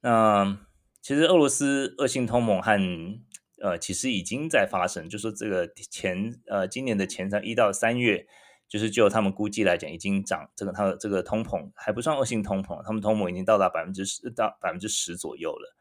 [0.00, 0.58] 那
[1.00, 3.20] 其实俄罗斯恶性通膨和
[3.60, 8.28] 呃其实已经在发生，就说这个前呃今年的前三一到三月。
[8.72, 15.76] 就是就他们估计来讲，已经涨这个它的这个通膨还不算恶性通膨，他们通膨已经到达百分之十到百分之十左右了。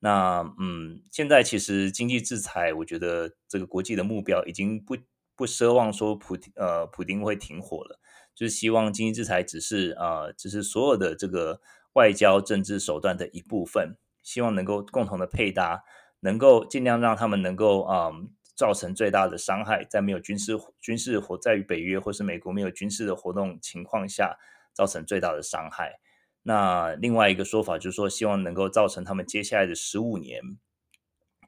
[0.00, 4.98] 那嗯，现在其实经济制裁，我觉得这个国际的目标已经不
[5.34, 7.98] 不奢望说普呃普丁会停火了，
[8.34, 11.62] 就是希望经济制裁只是啊、只是所有的这个
[11.94, 15.84] 外交政治手段的一部分，希望能够共同的配搭，
[16.20, 18.10] 能够尽量让他们能够啊。
[18.56, 24.38] 造成最大的伤害，在没有军事军事活在于北约或是美国没有军事的活动情况下，
[24.72, 26.00] 造成最大的伤害。
[26.42, 30.40] 那另外一个说法就是说，希望能够造成他们接下来的十五年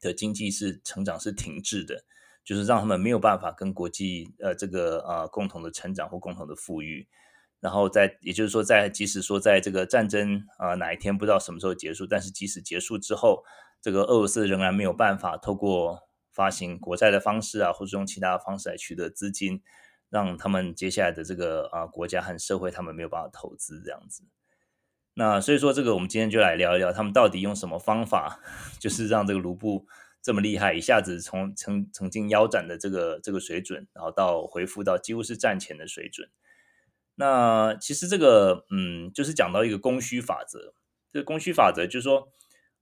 [0.00, 2.04] 的经济是成长是停滞的，
[2.44, 7.08] 就是让他们没有办法跟国际呃这个呃共同的成长或共同的富裕。
[7.60, 13.44] 然后在也就是说在即使说在这个战争啊、哪一天不知道什么时候结束，但是即使结束之后，
[13.80, 16.07] 这个俄罗斯仍然没有办法透过
[16.38, 19.60] 发行国债的方式啊，或者用其他的方式来取得资金，
[20.08, 24.22] 让他们接下来的这个啊、国家和社会他们没有办法投资这样子。
[25.14, 28.38] 那所以说，这个我们今天就来聊一聊，他们到底用什么方法，
[28.78, 29.84] 就是让这个卢布
[30.22, 36.30] 这么厉害，一下子从曾曾经腰斩的这个这个水准，然后到恢复到几乎是战前的水准。
[37.16, 40.72] 那其实这个，嗯，就是讲到一个供需法则。
[41.12, 42.28] 这个供需法则就是说，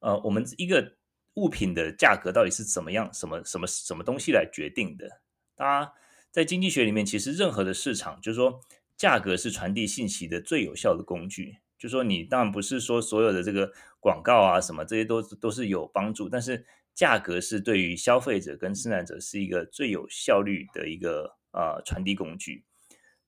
[0.01, 0.96] 呃，我们一个
[1.37, 5.21] 物品的价格到底是怎么样，什么什么什么东西来决定的？
[5.55, 5.93] 大家
[6.31, 8.61] 在经济学里面，其实任何的市场，就是说，
[8.97, 11.59] 价格是传递信息的最有效的工具。
[11.79, 13.71] 就说你当然不是说所有的这个
[14.01, 22.65] 广告啊什么这些都都是有帮助，但是价格是对于消费者跟生产者是一个最有效率的一个呃传递工具。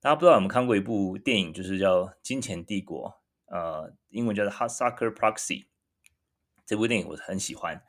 [0.00, 3.10] 大家不知道有没有看过一部电影，就是叫《金钱帝国》，
[3.54, 5.64] 呃，英文叫做《Hudsucker Proxy》。
[6.68, 7.82] 这部电影我很喜欢，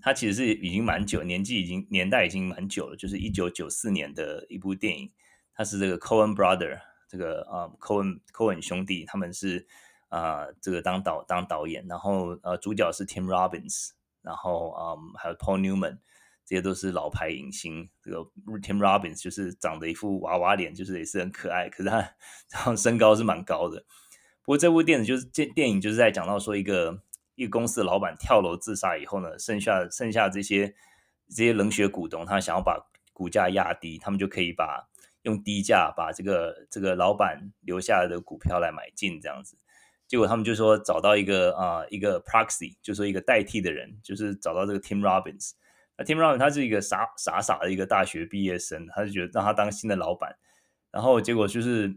[0.00, 5.12] 它其实是已经蛮久，年纪已经年代已经蛮久了，就是一九九四年的一部电影。
[5.54, 9.68] 它是这个 Cohen Brother，这个呃 Cohen Cohen 兄弟，他们是。
[10.12, 16.00] 啊、呃，这个当导当导演，然后呃，主角是 Tim Robbins，然后嗯，还有 Paul Newman，
[16.44, 17.88] 这些都是老牌影星。
[18.02, 18.18] 这个
[18.60, 21.96] Tim Robbins 就是长得一副娃娃脸，就是也是很可爱，可是他
[22.52, 23.86] 然后身高是蛮高的。
[24.42, 27.02] 不过这部电影就是这电影就是在讲到说一个
[27.34, 30.74] 一个公司的老板跳楼自杀以后呢，剩下剩下这些
[31.28, 32.78] 这些冷血股东，他想要把
[33.12, 34.88] 股价压低，他们就可以把
[35.22, 39.56] 用低价把这个这个老板留下来的股票来买进，这样子。
[40.06, 45.52] 结果他们就说找到一个啊、一个 proxy，就说一个代替的人，就是找到这个 Tim Robbins。
[45.96, 50.36] 那 Tim Robbins 他是一个傻傻傻的一个大学毕业生，他就觉得让他当新的老板。
[50.90, 51.96] 然后结果就是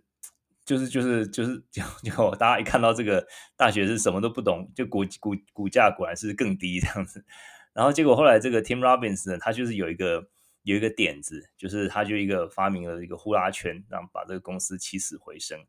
[0.66, 3.26] 就是就是就是 就就大家一看到这个
[3.56, 7.24] 大学是什么都不懂，就股股股价果然是更低这样子。
[7.74, 10.28] 然后结果后来这个 Tim Robbins 呢，他就是有一个
[10.64, 15.60] 有一个点子，就是他就一个发明了一个呼啦圈，让把这个公司起死回生。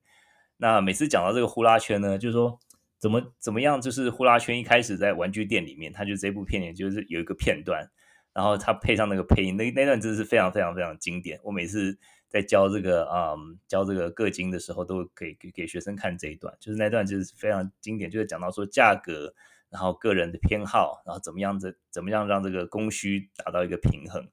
[0.56, 2.58] 那每次讲到这个呼啦圈呢，就是说
[2.98, 7.90] 怎么怎么样，就是呼啦圈一开始在玩具店里面，他就这部片里就是有一个片段，
[8.32, 11.38] 然后他配上那个配音，那那段真的是非常非常非常经典。
[11.42, 19.34] 我每次在教这个嗯教这个个经的时候，都给给给学生看这一段，就是那段就是非常经典，就是讲到说价格，
[19.70, 24.28] 然后个人的偏好，然后怎么样子怎么样让这个供需达到一个平衡。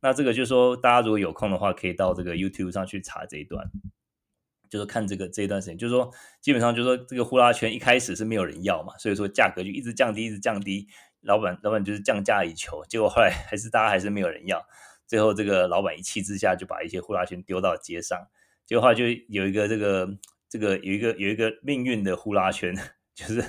[0.00, 3.70] 那这个就是说大家如果有空的话，可以到这个 YouTube 上去查这一段。
[4.70, 10.88] 就是看这个这一段时间，就是说，基本上就是说，这个呼啦圈一开始是没有人要嘛，所以说价格就一直降低，一直降低。
[11.20, 14.66] 老板老板就是降价以求，结果后来还是大家还是没有人要。
[15.14, 18.18] 最后这个老板一气之下就把一些呼啦圈丢到街上，
[18.66, 20.08] 结果后来就有一个这个
[20.48, 22.74] 这个有一个有一个命运的呼啦圈，
[23.14, 23.44] 就是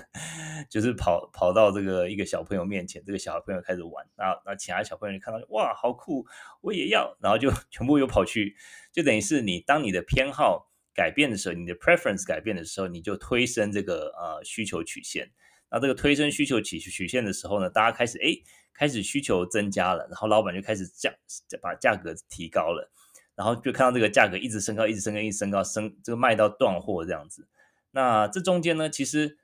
[0.69, 6.23] 就是跑跑到这个一个小朋友面前，这个小朋友开始玩，然后那其他小朋友看到哇好酷，
[6.61, 8.55] 我也要，然后就全部又跑去，
[8.91, 10.69] 就等于是你当你的偏好。
[10.93, 15.29] 改变的时候，你的 preference 改变的时候，你就推升这个呃需求曲线。
[15.69, 18.29] 那这个推升需求曲曲线的时候呢，大家开始哎
[18.75, 21.11] 开始需求增加了，然后老板就开始降，
[21.61, 22.91] 把价格提高了，
[23.33, 27.47] 然后就看到这个价格一直升高，一直升高，一直升高，升这个卖到断货这样子。
[27.91, 29.37] 那这中间呢，其实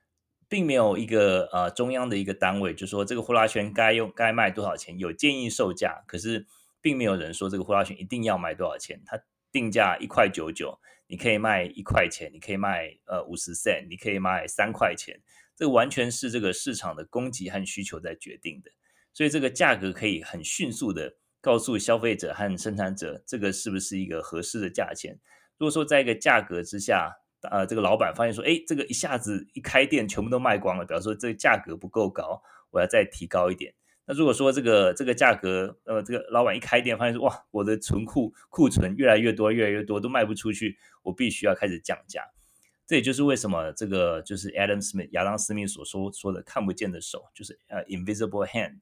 [0.47, 6.45] 并没有一个呃中央的一个单位，就说这个呼啦圈该用该卖多少钱，有建议售价，可是
[6.81, 9.19] 并没有人说这个呼啦圈一定要卖多少钱，它
[9.51, 10.79] 定价一块九九。
[11.07, 15.19] 你可以卖一块钱，你可以卖呃五十 cent，你可以卖三块钱，
[15.57, 18.71] 这完全是这个市场的供给和需求在决定的，
[19.13, 25.19] 所以这个价格可以很迅速的告诉消费者和生产者，这个是不是一个合适的价钱。
[25.57, 27.11] 如果说在一个价格之下，
[27.49, 33.73] 呃，这个老板发现说，哎，这个一下子一开店全部都卖光了，比方说这个价格不够高，我要再提高一点。
[34.05, 42.23] 那如果说这个这个价格，呃，这个老板一开店发现说，哇，我的存库库存越来越多，越来越多都卖不出去，我必须要开始降价。
[42.87, 48.79] 这也就是为什么这个就是 Adam Smith 亚当斯密所说说的看不见的手，就是呃 invisible hand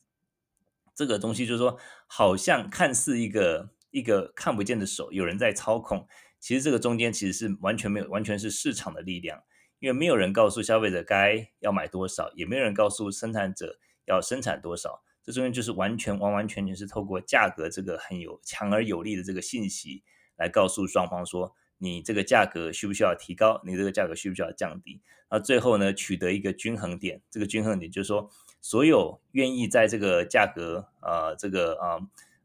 [0.99, 6.05] 这个东西，就是说好像看似一个一个看不见的手，有人在操控，
[6.41, 9.41] 其实这个中间其实是完全没有，完全是市场的力量，
[9.79, 15.01] 因为没有人告诉消费者该要买多少，也没有人告诉生产者要生产多少。
[15.23, 20.03] 这中间就是完全完完全全是透过价格这个很有强而有力的这个信息
[20.35, 25.01] 来告诉双方说，你这个价格需不需要提高，你这个价格需不需要降低？
[25.31, 28.29] 那最后呢，取得一个均衡点，这个均衡点就是说，
[28.61, 31.97] 所有愿意在这个价格呃这个啊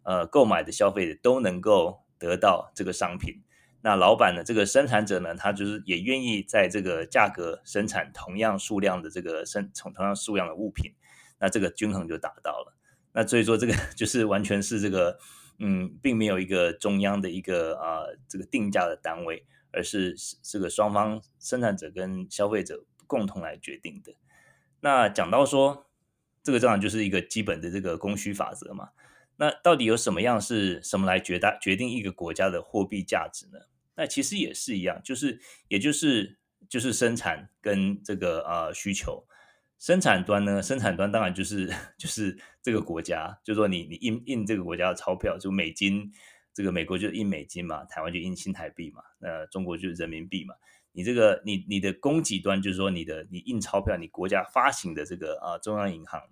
[0.02, 3.42] 呃，呃购买的消费者都能够得到这个商品。
[3.82, 10.92] 那老板呢，这个生产者呢，他就是也愿意在这个价格生产同样数量的这个生从同样数量的物品，
[11.38, 12.74] 那这个均衡就达到了。
[13.12, 15.18] 那所以说这个 就是完全是这个，
[15.58, 24.14] 嗯，并没有一个中央的一个啊、这个定价的单位，而是这个双方生产者跟消费者共同来决定的。
[24.80, 25.86] 那讲到说，
[26.44, 28.90] 这个当然就是一个基本的这个供需法则嘛。
[29.36, 33.58] 那到底有什么样是什么来决大决定一个国家的货币价值呢？
[33.96, 36.38] 那其实也是一样，就是也就是
[36.68, 39.26] 就是生产跟这个呃需求。
[39.76, 41.68] 生产端呢，生产端当然就是
[41.98, 46.12] 就是这个国家，就是说你你印印这个国家的钞票，就美金，
[46.52, 50.54] 这个美国就印美金嘛，台湾就印新台币嘛，那中国就是人民币嘛。
[50.92, 56.22] 你这个你你的供给端就是说你的你印钞票，你国家发行的这个啊中央银行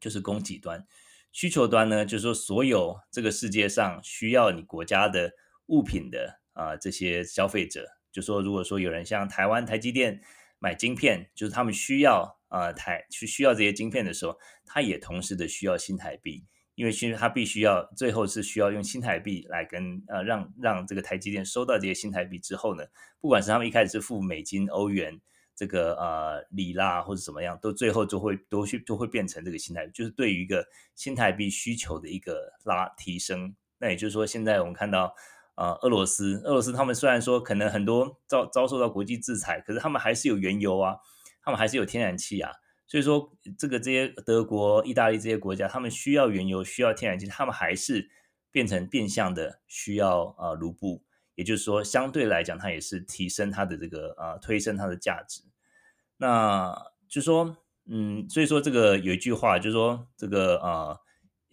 [0.00, 0.86] 就是供给端。
[1.30, 5.32] 需求端呢，就是说所有这个世界上需要你国家的
[5.66, 10.20] 物品的啊这些消费者，就说如果说有人像台湾台积电
[10.58, 22.84] 买晶片，就是他们需要啊台去需要这些晶片的时候，他也同时的需要新台币，因为其实他必须要最后是需要用新台币来跟呃让让这个台积电收到这些新台币之后呢，
[23.20, 25.20] 不管是他们一开始是付美金、欧元。
[25.58, 33.56] 这个呃，里拉或者怎么样，都最后就会都去都会变成这个新台，就是对于一个新台币需求的一个拉提升。
[33.78, 35.12] 那也就是说，现在我们看到
[35.56, 40.94] 呃，俄罗斯，俄罗斯他们虽然说可能很多遭遭受到国际制裁，可是他们还是有原油啊，
[41.42, 42.52] 他们还是有天然气啊。
[42.86, 48.08] 所以说，这个这些德国、意大利这些国家，他们需要原油，需要天然气，他们还是
[48.52, 51.02] 变成变相的需要呃卢布。
[51.38, 55.40] 也就是说，相对来讲，它也是提升它的这个呃推升它的价值。
[56.16, 56.76] 那
[57.08, 61.00] 就说，嗯，所以说这个有一句话，就是说这个呃，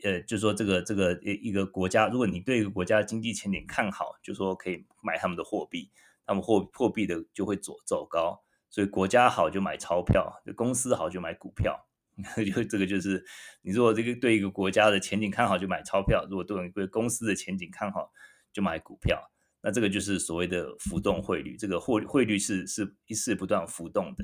[0.04, 5.92] 呃，就说这个这个一一个国家，如果你对一个国家经济前景看好，就说可以买他们的货币，
[6.26, 8.44] 他们货货币的就会走走高。
[8.72, 11.86] 所以国家好就买钞票，公司好就买股票。
[12.52, 13.24] 就这个就是，
[13.62, 18.12] 你如果这个对一个国家的前景看好就买钞票，如果对一个公司的前景看好
[18.52, 19.32] 就买股票。
[19.68, 24.24] 那这个就是所谓的浮动汇率，这个汇汇率是是一是不断浮动的。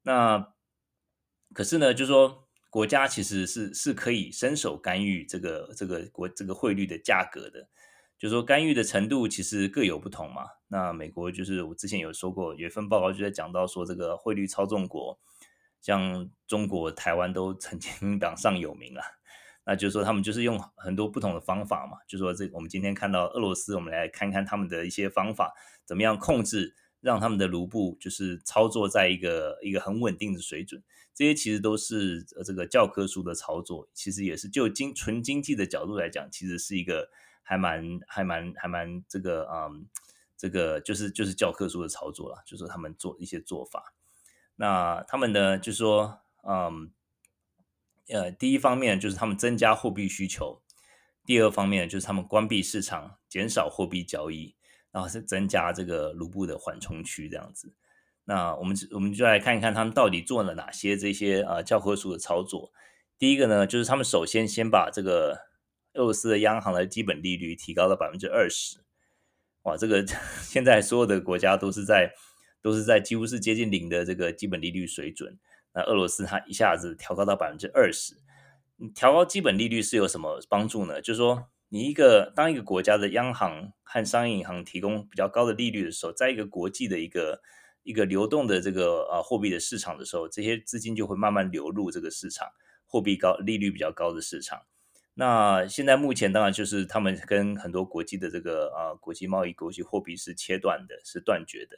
[0.00, 0.54] 那
[1.52, 7.68] 可是呢，就是说国家其实是是可以伸手干预这个这个国这个汇率的价格的，
[8.18, 10.44] 就是说干预的程度其实各有不同嘛。
[10.68, 15.20] 那美国就是我之前有说过，有一份报告就在讲到说，这个汇率操纵国，
[15.82, 19.02] 像中国、台湾都曾经 榜上有名了。
[19.70, 21.98] 那就是说，他们就是用很多不同的方法嘛。
[22.08, 25.52] 就说，这我们今天看到俄罗斯，我们来看看他们的一些方法，
[25.84, 30.82] 怎么样控制，让他们的卢布就是操作在一个一个很稳定的水准。
[31.14, 37.10] 这些其实都是这个教科书的操作，其实也是就经纯经济的角度来讲，其实是一个
[37.42, 39.86] 还蛮还蛮还蛮这个嗯，
[40.34, 43.92] 这个就是就是教科书的操作了，就是他们做一些做法。
[44.56, 46.90] 那他们呢，就是说嗯。
[48.08, 50.62] 呃，第一方面就是他们增加货币需求，
[51.24, 54.54] 第二方面就是他们关闭市场，减少货币交易，
[54.90, 57.74] 然后是增加这个卢布的缓冲区这样子。
[58.24, 62.72] 那我们我们就来看一看他们到底做了哪些这些呃教科书的操作。
[63.18, 65.46] 第一个呢，就是他们首先先把这个
[65.94, 68.78] 俄罗斯的央行的基本利率提高了百分之二十。
[69.62, 70.06] 哇，这个
[70.42, 72.12] 现在所有的国家都是在
[72.62, 75.38] 都是在几乎是接近零的这个基本利率水准。
[75.78, 78.16] 那俄罗斯它一下子调高到百分之二十，
[78.78, 81.00] 你调高基本利率是有什么帮助呢？
[81.00, 87.40] 就是说，你一个当一个国家的央行和商业银行提供比较高的利率的时候，在一个国际的一个
[87.84, 92.48] 一个流动的这个呃货币的市场的时候，这些资金就会慢慢流入这个市场，
[92.84, 94.62] 货币高利率比较高的市场。
[95.14, 101.76] 那现在目前当然就是他们跟很多国际的这个呃国际贸易、国际货币是切断的，是断绝的，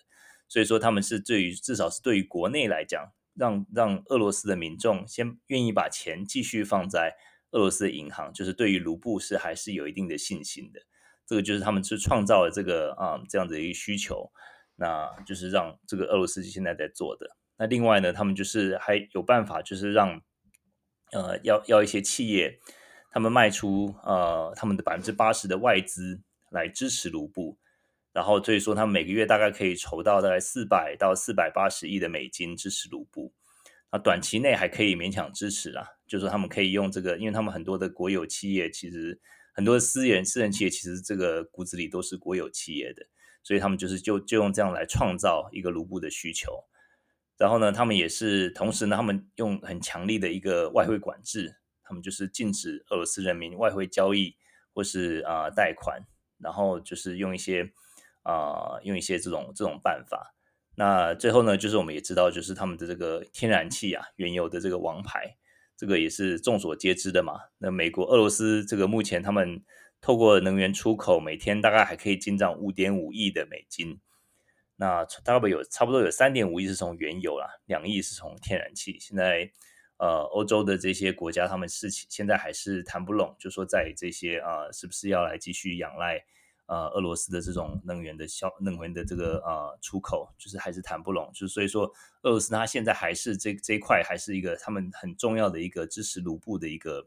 [0.48, 3.12] 所以说他们是对于至少是对于国内来讲。
[3.40, 7.16] 让让俄罗斯的民众先愿意把钱继续放在
[7.52, 10.82] 俄罗斯的银行，就是对于卢布是还是有一定的信心的。
[11.26, 14.30] 这个就是他们是创造了这个啊、这样的一个需求，
[14.76, 17.34] 那就是让这个俄罗斯现在在做的。
[17.56, 20.20] 那另外呢，他们就是还有办法，就是让
[21.12, 22.60] 呃要要一些企业
[23.10, 26.20] 他们卖出呃他们的百分之八十的外资
[26.50, 27.56] 来支持卢布。
[28.12, 33.32] 然后所以说，他们每个月大概可以筹到大概四百到四百八十亿的美金支持卢布。
[33.92, 39.20] 那短期内还可以勉强支持啦，就是说他们可以用这个，因为他们很多的国有企业，其实
[39.52, 43.06] 很多私人私人企业，其实这个骨子里都是国有企业的，
[43.42, 46.64] 所以他们就是就就用这样来创造一个卢布的需求。
[47.36, 54.36] 然后呢，他们也是同时呢，他们用很强力的一个外汇管制，他们就是禁止俄罗斯人民外汇交易
[54.72, 56.00] 或是啊、贷款，
[56.38, 57.72] 然后就是用一些。
[58.22, 60.34] 啊、用一些这种这种办法。
[60.76, 65.36] 那最后呢，就是我们也知道，就是他们的这个天然气啊，原油的这个王牌，
[65.76, 67.40] 这个也是众所皆知的嘛。
[67.58, 69.62] 那美国、俄罗斯这个目前他们
[70.00, 74.00] 透过能源出口，每天大概还可以进账五点五亿的美金。
[74.76, 78.98] 那大概有差不多有三点五亿是从原油啦，两亿是从天然气。
[78.98, 79.50] 现在
[79.98, 86.24] 呃，欧洲的这些国家，他们是现在还是谈不拢，就说在这些啊、是不是要来继续仰赖？
[86.70, 91.84] 呃，俄罗斯的这种能源的消能源的这个呃出口，就是还是谈不拢，就所以说，
[92.22, 97.04] 俄罗斯它现在还是这这一块还是一个他们很重要的一个支持卢布的一个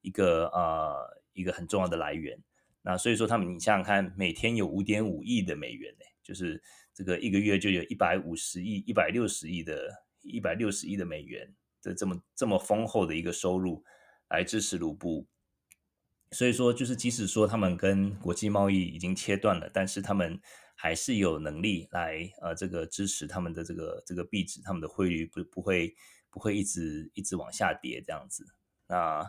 [0.00, 2.36] 一个呃一个很重要的来源。
[2.82, 6.60] 那所以说他们，你想想看，每天有五点五亿的美元呢，就是
[6.92, 9.88] 这个一个月就有一百五十亿、一百六十亿的、
[10.22, 11.48] 一百六十亿的美元
[11.80, 13.80] 的这么这么丰厚的一个收入
[14.28, 15.24] 来支持卢布。
[16.34, 20.40] 所以说，就是即使说他们跟国际贸易已经切断了，但是他们
[20.74, 25.94] 还是有能力来呃这个支持他们的这个这个币值，他们的汇率不不会
[26.30, 28.44] 不会一直一直往下跌这样子。
[28.88, 29.22] 那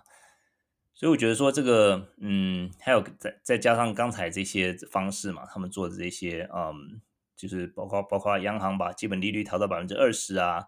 [0.96, 7.00] 所以我觉得说这个嗯，还有再再加上刚才这些方式嘛，他们做的这些嗯，
[7.36, 10.66] 就是包括包括央行把基本利率调到百分之二十啊，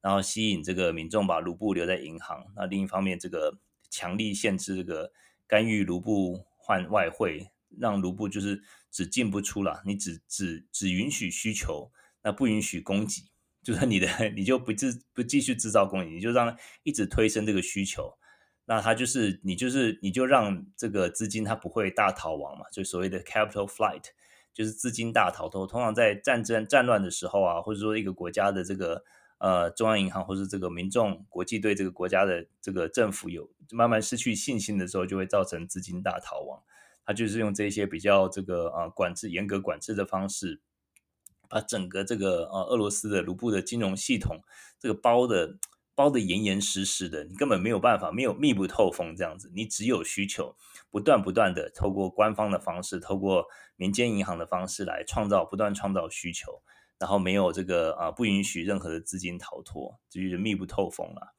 [0.00, 2.46] 然后吸引这个民众把卢布留在银行。
[2.54, 3.58] 那另一方面，这个
[3.90, 5.10] 强力限制这个。
[5.50, 11.90] 干预卢布换外汇，让卢布就是只进不出了，你只只只允许需求，
[12.22, 13.28] 那不允许供给，
[13.60, 18.16] 就是你的 你就不自不继续制造供给，你就让一直推升这个需求，
[18.66, 24.04] 那它就是你就是你就让这个资金它不会大逃亡嘛，就所谓的 capital flight，
[24.54, 25.66] 就是资金大逃脱。
[25.66, 29.04] 通常在战争战乱的时候啊，或者说一个国家的这个。
[29.40, 36.62] 呃，中央银行或是这个民众、国际对这个国家的这个政府有慢慢失去信心的时候，就会造成资金大逃亡。
[37.06, 40.60] 他就是用这些比较这个呃管制严格管制的方式，
[41.48, 44.42] 把整个这个呃俄罗斯的卢布的金融系统
[44.78, 45.56] 这个包的
[45.94, 49.50] 包的严严实实的，你根本没有办法，没有密不透风这样子。
[49.54, 50.54] 你只有需求，
[50.90, 56.62] 不断不断的透过官方的方式，透过民间银行的方式来创造，不断创造需求。
[57.00, 61.34] 然后没有这个啊，不允许任何的资金逃脱，就是密不透风了。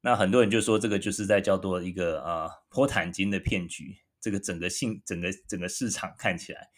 [0.00, 3.98] 那很多人就说这个就是在叫做一个啊波坦金的骗局。
[4.18, 6.70] 这个整个性整个整个市场看起来，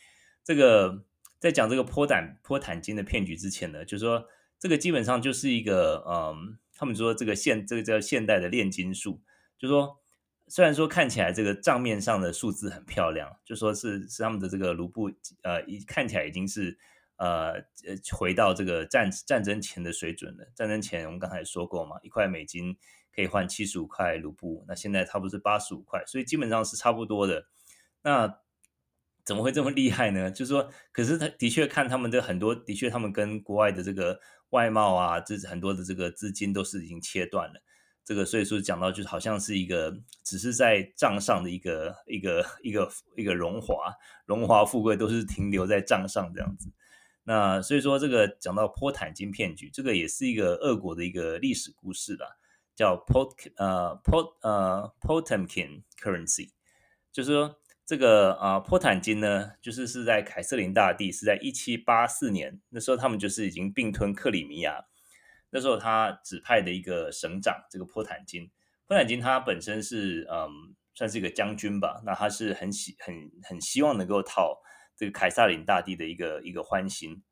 [0.42, 1.04] 这个
[1.38, 4.26] 在讲这个波坦波坦金的骗局之前呢，就是说
[4.58, 9.22] 这个基本上就是一个嗯，他们说这个现这个叫现代的炼金术，
[9.58, 10.00] 就说
[10.48, 16.76] 虽然说看起来这个账面上的数字很漂亮，就说是是他们的这个卢布呃一看起来已经是。
[17.16, 17.54] 呃，
[18.12, 20.44] 回到这个战战争前的水准了。
[20.54, 22.76] 战争前我们刚才说过嘛，一块美金
[23.14, 27.46] 可以换七十五块卢布，那现在差不多是八十五块，所以基本上是差不多的。
[28.02, 28.40] 那
[29.24, 30.30] 怎么会这么厉害呢？
[30.30, 37.62] 就是说，可是他的确看他们的很多，的确他们跟国外的这个外贸啊，这很多的这个资金都是已经切断了。
[38.04, 42.86] 这个所以说讲到就好像是一个只是在账上的一个一个一个
[43.16, 43.94] 一个荣华
[44.26, 46.70] 荣华富贵都是停留在账上这样子。
[47.26, 52.36] 那所以说，这个讲到波坦金骗局，这个也是一个俄国的一个历史故事啦，
[52.74, 56.50] 叫 Pot 呃 Pot 呃 Potemkin currency，
[57.10, 57.56] 就是说
[57.86, 64.84] 这个啊波坦金呢，就是是在凯瑟琳大帝是在一七八四年，那时候他们就是已经并吞克里米亚，
[65.48, 68.50] 那时候他指派的一个省长，这个波坦金，
[68.86, 74.60] 波坦金他本身是嗯算是一个将军吧，那他是很喜很很希望能够讨。
[74.96, 77.22] 这个凯撒林大帝的一个一个欢心，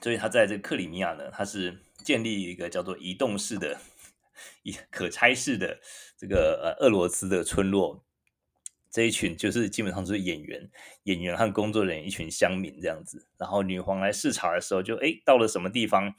[0.00, 3.80] 所以他在这个克里米亚呢，他是建立一个叫做移动式的、
[4.62, 5.80] 一可拆式的
[6.16, 8.04] 这个呃俄罗斯的村落。
[8.88, 10.70] 这一群就是基本上就是演员、
[11.04, 13.26] 演员和工作人员一群乡民这样子。
[13.38, 16.14] 然后女皇来视察的时候就，就哎到了什么地方，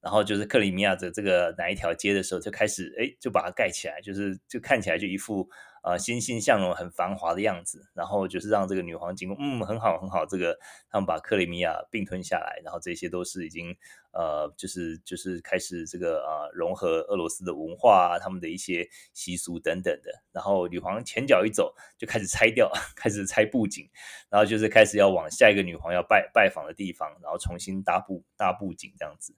[0.00, 5.50] 然后就是克里米亚的这个哪一条街的时候，就开始哎就把它盖起来，就是就看起来就一副。
[5.82, 10.26] 啊，欣欣向荣、很繁华的样子，然后就是让这个女皇经过，嗯，很好，很好。
[10.26, 10.58] 这个
[10.90, 13.74] 他们把克里米亚并吞下来，然后这些都是已经
[14.12, 20.10] 呃，就是就是开始这个啊、融合俄罗斯的文化啊，他们的一些习俗等等的。
[20.32, 23.88] 然后女皇前脚一走，就开始拆掉， 开始拆布景，
[24.28, 29.34] 然后就是开始要往下一个女皇要拜拜访的地方，然后重新搭布搭布景这样子。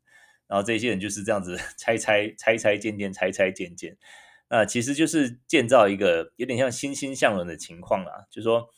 [0.49, 3.97] 然后这些人就是这样子拆拆拆拆建建，拆拆建建。
[4.53, 8.69] 啊，其实就是建造一个有点像欣欣向荣的情况啦，就是说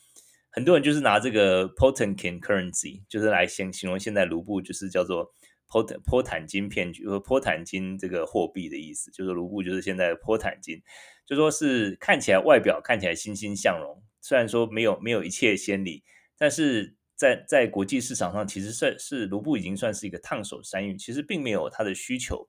[0.52, 5.34] 很多人就是拿这个 Potemkin currency，就是来形形容现在卢布，就是叫做
[5.66, 10.80] 波波坦金骗局和波坦金这个货币的意思，就是卢布就是现在的波坦金，
[11.26, 16.04] 就说是看起来外表看起来欣欣向荣，虽然说没有没有一切先例，
[16.38, 22.48] 但是在在国际市场上，其实算是卢布已经算是一个烫手山芋，其实并没有它的需求。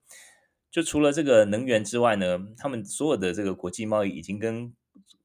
[0.75, 4.75] 就除了这个能源之外呢，他们所有的这个国际贸易已经跟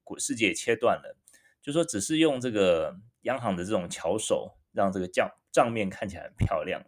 [0.05, 1.17] 国世界切断了。
[1.61, 6.81] 就说只是用这个央行的这种巧手，让这个账账面看起来很漂亮，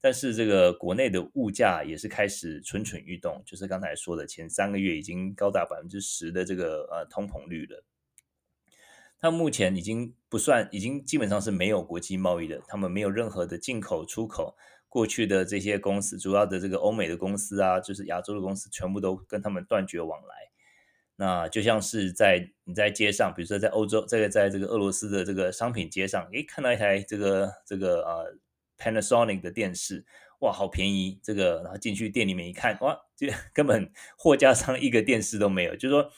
[0.00, 3.42] 但是这个国内的物价也是开始蠢蠢欲动。
[3.44, 7.82] 就是刚才说的，前三个月已经高达百分之十的这个呃通膨率了。
[9.18, 14.56] 他目前已经不算，已经基本上是没有国际贸易的，他们没有任何的进口出口。
[14.96, 20.34] 过去的这些公司，主要的这个欧美的公司啊，就是亚洲的公司，全部都跟他们断绝往来。
[21.16, 28.38] 那就像是在你在街上，比如说在欧洲，这个在这个俄罗斯的这个商品街上，诶，看到一台这个这个呃
[28.78, 30.02] Panasonic 的电视，
[30.40, 31.20] 哇，好便宜！
[31.22, 36.10] 这个然后进去店里面一看，哇，这根本 货架上一个电视都没有，就是说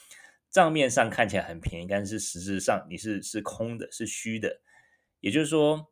[0.49, 4.61] 账面上看起来很便宜，但是实质上你是是空的，是虚的，
[5.19, 5.91] 也就是说。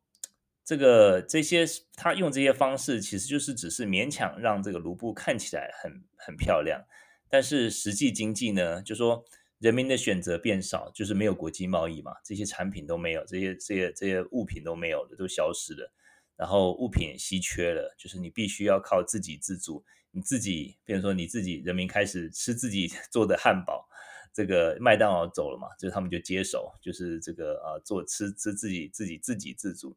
[0.68, 1.66] 这个这些
[1.96, 6.84] 他用这些方式，其实就是只是勉强让这个卢布看起来很很漂亮，
[7.30, 9.24] 但是实际经济呢，就说
[9.60, 15.90] 人民的选择变少，就是没有国际贸易嘛，这些产品都没有，这些这些这些物品都没有了，都消失了，
[16.36, 23.88] 然后物品稀缺了，就是你必须要靠自给自足，你自己，比如说你自己，人民开始吃自己 做的汉堡，
[24.34, 29.96] 这个麦当劳走了嘛，就是他们就接手，就是这个啊做吃吃自己自己自给自足。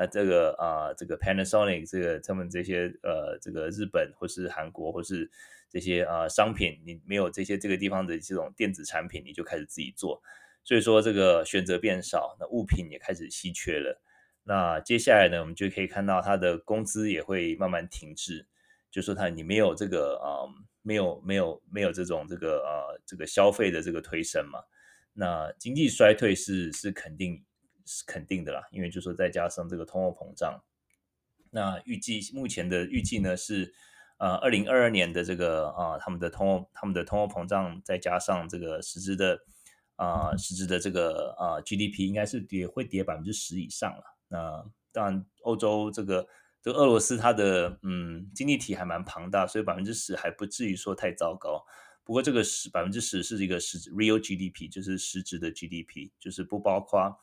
[0.00, 5.30] 那这个啊、这个 Panasonic，这个他们这些呃，这个日本或是韩国或是
[5.68, 10.22] 这些啊、商品，你没有这些这个地方的这种电子产品，你就开始自己做，
[10.64, 14.00] 所以说这个选择变少，那物品也开始稀缺了。
[14.44, 18.46] 那接下来呢，我们就可以看到它的工资也会慢慢停滞，
[18.90, 20.48] 就说它你没有这个啊、
[20.80, 24.60] 没有没有没有这种这个呃这个消费的这个推升嘛，
[25.12, 27.44] 那经济衰退是是肯定。
[27.90, 30.62] 是肯定的啦，因为就是说再加上这个通货膨胀，
[31.50, 33.74] 那预计目前的预计呢是，
[34.18, 39.40] 呃，二零二二年的这个啊、他们的通货他们的通货膨胀再加上这个实质的
[39.96, 44.04] 啊、实质的这个啊、GDP 应该是跌会跌百分之十以上了。
[44.28, 46.28] 那当然，欧洲这个
[46.62, 51.66] 这个俄罗斯它的嗯经济体还蛮庞大，所以百分之十还不至于说太糟糕。
[52.04, 57.18] 不过这个十百分之十是一个实 real GDP，就是实质的 GDP，就是不包括。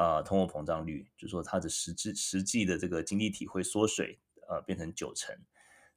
[0.00, 5.36] 啊，通货膨胀率，就是说它的实质实际的这个经济体会缩水，呃，变成九成。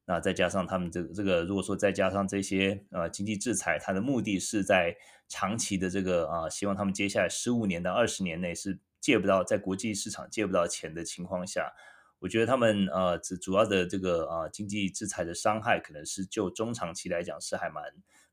[0.04, 4.93] 那再加上他们这个这个，如果说再加上这些呃经济制裁，它的目的是在
[5.30, 11.72] 长期的这个啊、希望他们接下来十五年到二十年内是借不到在国际市场借不到钱的情况下，
[12.20, 17.82] 我觉得他们呃主主要的这个啊、经济制裁的伤害，可能是就中长期来讲是还蛮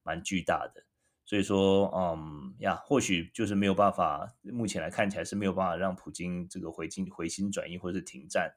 [0.02, 0.82] 蛮巨大的。
[1.30, 8.52] 所以说，嗯呀，或许就是没有办法，目前来看起来是没有办法让普京这个回心回心转意或者是停战。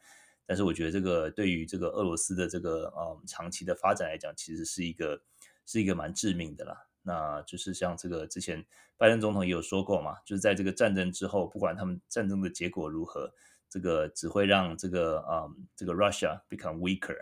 [0.48, 5.22] 但是我觉得这个对于这个俄罗斯的这个嗯长期的发展来讲，其实是一个
[5.68, 6.76] 是一个蛮致命的啦。
[7.04, 8.66] 那就是像这个之前
[8.98, 13.32] 拜登总统也有说过嘛，就是在这个战争之后，不管他们战争的结果如何，
[13.70, 17.20] 这个只会让这个嗯这个 Russia become weaker，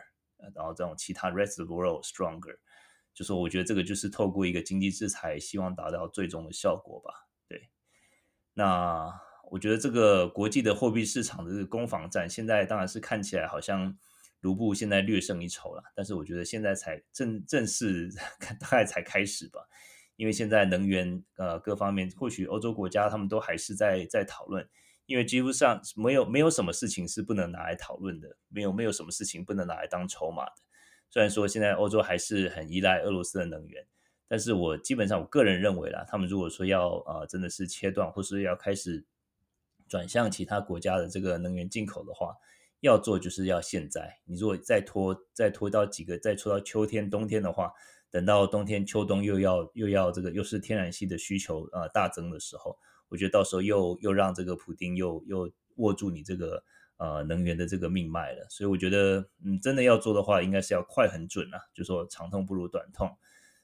[0.55, 2.55] 然后这种其他 rest of the world stronger。
[3.13, 7.27] 就说我觉得这个就是透过一个经济制裁，希望达到最终的效果吧。
[7.47, 7.69] 对，
[8.53, 9.11] 那
[9.51, 13.97] 我觉得这个国际的货币市场的这个攻防战，现在当然是看起来好像
[14.39, 15.83] 卢布现在略胜一筹了。
[15.93, 18.09] 但是我觉得现在才正正式
[18.59, 19.67] 大概才开始吧，
[20.15, 24.65] 因为现在能源呃各方面，或许欧洲国家他们都还是在在讨论，
[25.05, 30.53] 因为几乎上没有没有什么事情是不能拿来讨论的，没有没有什么事情不能拿来当筹码的。
[31.11, 33.85] 虽然说现在欧洲还是很依赖俄罗斯的能源，
[34.29, 39.03] 但是我基本上我个人认为啦，他们如果说要呃真的是切断，或是要开始
[39.89, 42.37] 转向其他国家的这个能源进口的话，
[42.79, 44.21] 要做就是要现在。
[44.23, 47.73] 你如果再拖再拖到几个再拖到秋天冬天的话，
[48.09, 56.63] 等到冬天秋冬又要又要这个又是天然气的需求呃大增的时候，我觉得到时候又又让这个普丁又又握住你这个。
[57.01, 63.17] 呃，能源的这个命脉了，所以我觉得，嗯，真的要做的话，应该是要快很准啊，就说长痛不如短痛。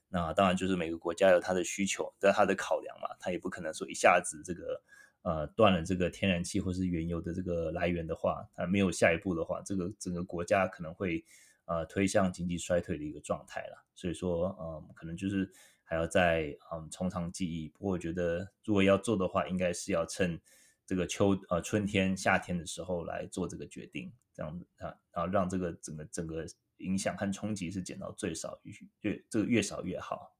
[0.09, 4.81] 那当然就是每个国家有它的需求，在它的考量嘛，它也不可能说一下子这个
[5.21, 11.23] 呃断了这个天然气或是原油的这个来源的话，它没有下一步的话，这个整个国家可能会
[11.65, 13.85] 呃推向经济衰退的一个状态了。
[13.93, 15.47] 所以说，嗯，可能就是
[15.83, 17.69] 还要再嗯从长计议。
[17.69, 20.41] 不过我觉得，如果要做的话，应该是要趁。
[20.87, 26.45] 这个秋呃春天夏天的时候来做这个决定，这样子啊，然后让这个整个整个
[26.77, 28.57] 影响和冲击是减到最少，
[29.01, 30.33] 越这个越少越好。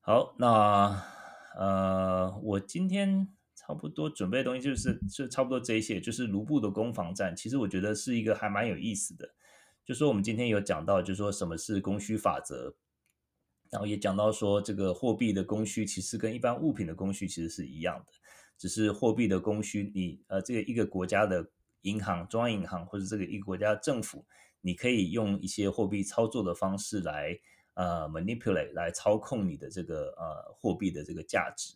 [0.00, 1.04] 好，那
[1.56, 7.36] 呃，我今天差不多准备的东西就是就差不多这一些，就是卢布的攻防战。
[7.36, 9.34] 其实我觉得是一个还蛮有意思的，
[9.84, 12.74] 就说我们今天有讲到，就说什么是供需法则，
[13.70, 18.12] 然后也讲到说这个货币的供需其实跟一般物品的供需其实是一样的，
[18.58, 21.44] 只是货币的供需，你呃这个一个国家的
[21.82, 24.24] 银行、中央银行或者这个一个国家政府，
[24.60, 27.38] 你可以用一些货币操作的方式来
[27.74, 31.74] 呃 manipulate 来操控你的这个呃货币的这个价值。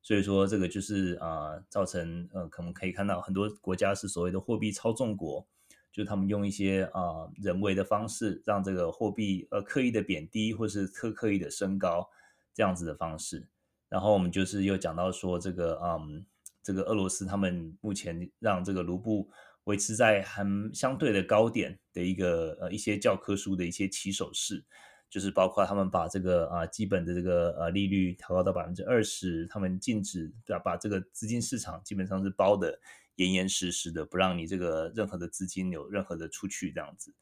[0.00, 5.44] 所以说，这个就是啊、呃，造成呃，可能可以看到很多国家是所谓的货币操纵国，
[5.92, 12.08] 就是他们用一些啊、呃、人为的方式，让这个货币呃刻意的贬低，或是特刻意的升高
[12.54, 13.48] 这样子的方式。
[13.88, 16.24] 然后我们就是又讲到说，这个嗯，
[16.62, 19.30] 这个俄罗斯他们目前让这个卢布
[19.64, 24.64] 维持在很相对的高点的一个呃一些教科书的一些起手式。
[25.10, 30.62] 就是包括他们把这个啊基本的这个呃利率调高到百分之二十，他们禁止对吧？
[30.62, 32.78] 把这个资金市场基本上是包的
[33.14, 37.14] 严严实实的，不让你这个任何的资金有任何的出去这样子。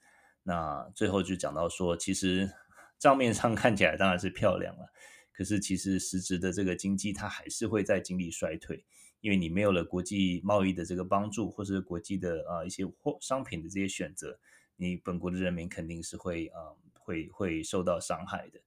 [0.42, 2.50] 那最后就讲到说，其实
[2.98, 4.90] 账面上看起来当然是漂亮了，
[5.36, 8.84] 可是其实实质的这个经济它还是会在经历衰退，
[9.20, 14.38] 因为你没有了国际贸易的这个帮助，或是国际的啊一些货商品的这些选择，
[14.76, 16.72] 你本国的人民肯定是会啊。
[17.06, 18.60] 会会受到伤害的，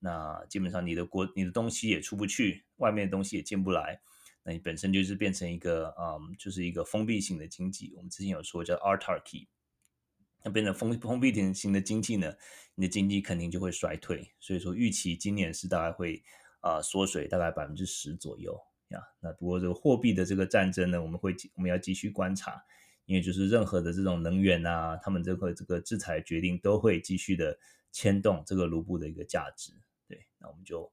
[0.00, 4.00] 那基本上你的国你的东西也出不去，外面的东西也进不来，
[4.42, 7.92] 那你本身就是变成一个嗯，就是一个封闭性的经济。
[7.94, 9.46] 我们之前有说叫 autarky，
[10.44, 12.32] 那变成封封闭型的经济呢，
[12.76, 14.32] 你的经济肯定就会衰退。
[14.38, 16.22] 所以说预期今年是大概会
[16.60, 18.56] 啊、缩水大概百分之十左右
[18.90, 19.00] 呀。
[19.20, 22.62] 那不过这个货币的这个战争呢，我们会我们要继续观察，
[23.06, 27.58] 因为就是任何的这种能源啊，他们这个这个制裁决定都会继续的。
[27.96, 29.70] 牵动这个卢布的一个价值，
[30.08, 30.92] 对，那我们就，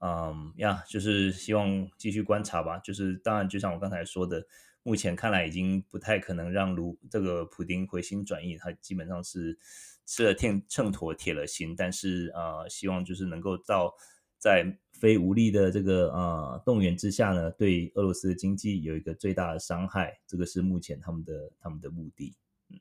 [0.00, 2.78] 嗯呀，就是希望继续观察吧。
[2.80, 4.46] 就是当然，就像我刚才说的，
[4.82, 9.58] 目前看来已经不太可能让卢这个普丁回心转意，他基本上是
[10.04, 11.74] 吃了秤秤砣铁了心。
[11.76, 13.94] 但是啊、希望就是能够到
[14.38, 22.34] 在非武力的这个呃动员之下呢，对俄罗斯的经济有一个最大的伤害，这个是目前他们的他们的目的。
[22.70, 22.80] 嗯，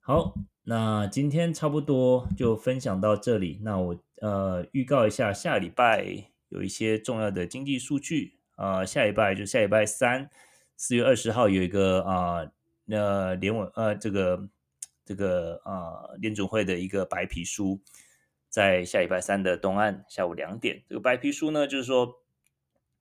[0.00, 0.34] 好。
[0.62, 3.58] 那今天差不多就分享到这里。
[3.62, 8.86] 那我呃预告一下，下礼拜有一些重要的经济数据啊、呃。
[8.86, 10.30] 下礼拜就下礼拜三，
[10.82, 12.50] 四月二十号有一个啊，
[12.86, 14.48] 那、联委呃这个
[15.04, 17.82] 这个啊、联准会的一个白皮书，
[18.48, 20.82] 在下礼拜三的东岸下午两点。
[20.88, 22.22] 这个白皮书呢，就是说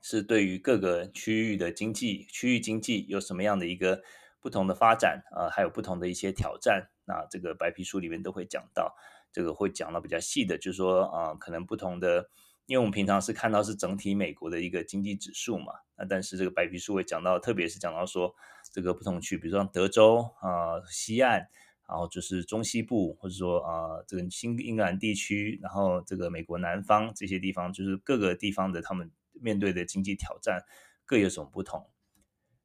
[0.02, 4.04] 是对于各个区域的经济区域经济有什么样的一个
[4.42, 6.90] 不同的发展啊、还有不同的一些挑战。
[7.06, 8.94] 那这个白皮书里面都会讲到，
[9.32, 12.30] 这个会讲到比较细的，就是说啊、可能不同的，
[12.70, 18.36] 因为我们平常是看到是整体美国的一个经济指数嘛，那但是这个白皮书会讲到，特别是讲到说
[18.72, 21.48] 这个不同区，比如说德州啊、西岸，
[21.88, 30.64] 然后就是中西部，或者说啊、这个新英格兰地区，然后这个美国南方这些地方，就是各个地方的他们面对的经济挑战
[31.08, 31.90] 各有什么不同。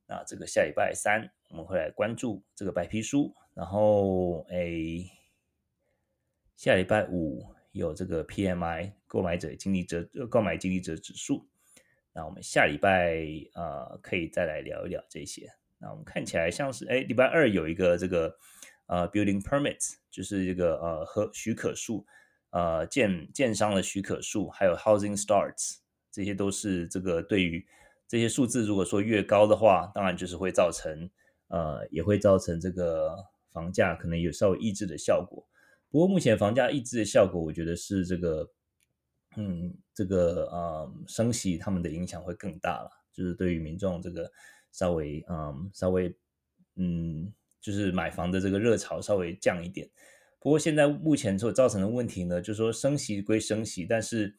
[0.06, 3.34] 那这个下礼拜三我们会来关注这个白皮书。
[3.54, 5.10] 然后，诶，
[6.56, 11.46] 下礼拜五有这个 PMI 购买者经理者购买经理者指数。
[12.12, 15.50] 那我们下礼拜、呃、可以再来聊一聊这些。
[15.78, 18.34] 那我们看起来像是，诶，礼拜二有一个这个
[18.86, 22.06] 呃 Building Permits，就是这个呃和许可数，
[22.50, 25.78] 呃建建商的许可数，还有 Housing Starts，
[26.10, 27.66] 这些都是这个对于
[28.08, 31.10] 这些数字，如果说越高的话，当然就是会造成
[31.48, 33.16] 呃也会造成这个。
[33.54, 35.46] 房价可能有稍微抑制的效果，
[35.94, 38.50] 不过目前房价抑制的效果，我觉得是这个，
[39.36, 44.28] 嗯，这个啊升息他们的影响会更大了，就是对于民众这个
[44.72, 46.12] 稍微嗯稍微
[46.74, 49.88] 嗯就是买房的这个热潮稍微降一点。
[50.40, 54.36] 不过现在目前所造成的问题呢，就是说升息归升息，但是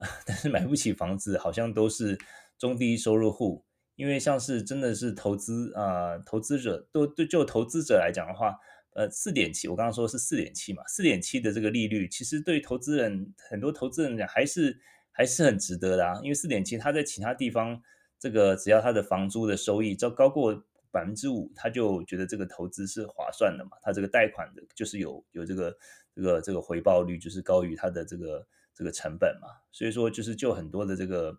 [0.24, 2.16] 但是买不起房子，好像都是
[2.56, 3.66] 中低收入户。
[3.96, 8.54] 因为像是真的是投资啊、投资者都对就投资者来讲的话，
[8.96, 14.80] 呃，四点七，我刚刚说是四点七嘛，四点七的这个利率，其实对投资人很多投资人讲还是
[15.12, 16.18] 还是很值得的啊。
[16.22, 17.78] 因为四点七，他在其他地方
[18.18, 20.54] 这个只要他的房租的收益就高过
[20.90, 23.76] 百分之五，他就觉得这个投资是划算的嘛。
[23.82, 25.76] 他这个贷款的就是有有这个
[26.14, 29.48] 这个这个回报率就是高于他的这个这个成本嘛。
[29.72, 31.38] 所以说就是就很多的这个。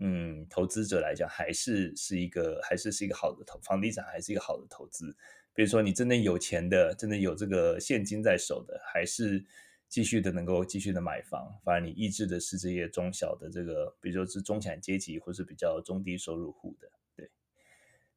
[0.00, 5.12] 嗯，投资者来讲，还是是一个，还是是一个好的投，房地产还是一个好的投资。
[5.58, 9.44] 比如说，你真的有钱的，真的有这个现金在手的，还是
[9.88, 11.52] 继续的能够继续的买房。
[11.64, 16.88] 反而你抑制的是这些中小的这个，比如说是中产阶级或是比较中低收入户的。
[17.16, 17.28] 对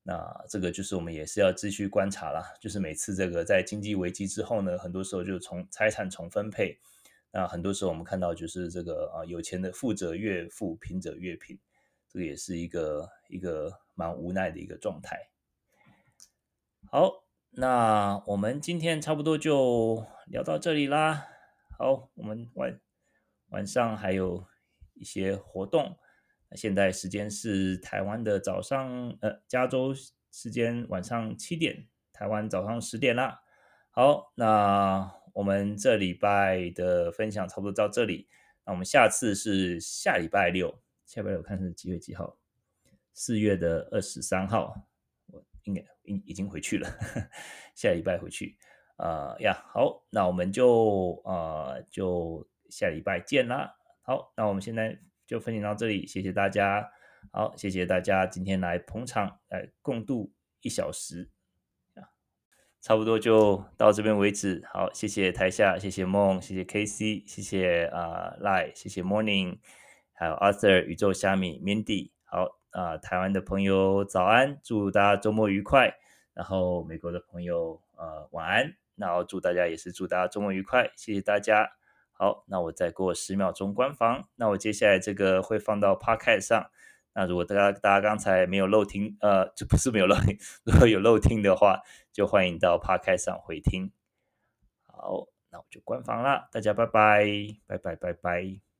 [0.03, 6.77] 那这个就是我们也是要继续观察啦，就是每次这个在经济危机之后呢，很多时候就从财产重分配，
[7.31, 11.57] 那很多时候我们看到就是这个啊有钱的富者越富，贫者越贫，
[12.07, 15.17] 这个也是一个一个蛮无奈的一个状态。
[16.91, 17.23] 好，
[17.53, 21.27] 那我们今天差不多就聊到这里啦。
[21.77, 22.79] 好，我们晚
[23.49, 24.45] 晚上还有
[24.93, 25.97] 一些活动。
[26.55, 29.93] 现在时间是台湾的早上，呃，加州
[30.31, 33.41] 时间晚上七点，台湾早上十点啦。
[33.89, 38.29] 好，那我们这礼拜的分享差不多到这里。
[38.65, 42.37] 那我们下次是下礼拜六，下礼拜六看是几月几号？
[43.13, 44.87] 四月的二十三号，
[45.63, 46.89] 应该已已经回去了，
[47.75, 48.57] 下礼拜回去。
[48.97, 53.75] 啊、呃、呀，好，那我们就啊、呃、就下礼拜见啦。
[54.03, 54.99] 好，那我们现在。
[55.27, 56.91] 就分享到这里，谢谢大家。
[57.31, 61.31] 好，谢谢大家今天来捧场，来共度一小时。
[62.81, 64.61] 差不多就到这边为止。
[64.73, 69.59] 好，谢谢台下，谢谢梦，谢谢 KC，谢谢啊赖，谢谢 Morning，
[70.11, 72.11] 还有 Arthur 宇宙虾米 Mindy。
[72.71, 75.97] 啊、台湾的朋友早安，祝大家周末愉快。
[76.33, 81.73] 然后美国的朋友呃晚安，然后祝大家也是祝大家周末愉快，谢谢大家。
[82.13, 84.29] 好，那我再过十秒钟关房。
[84.35, 86.69] 那我接下来这个会放到 Podcast 上。
[87.13, 91.81] 那如果大家大家刚才没有漏听，呃，这 不是没有漏听，如果有漏听的话，
[92.13, 93.91] 就欢迎到 Podcast 上回听。
[94.87, 97.25] 好，那我就关房了，大家拜拜，
[97.67, 98.70] 拜拜拜拜。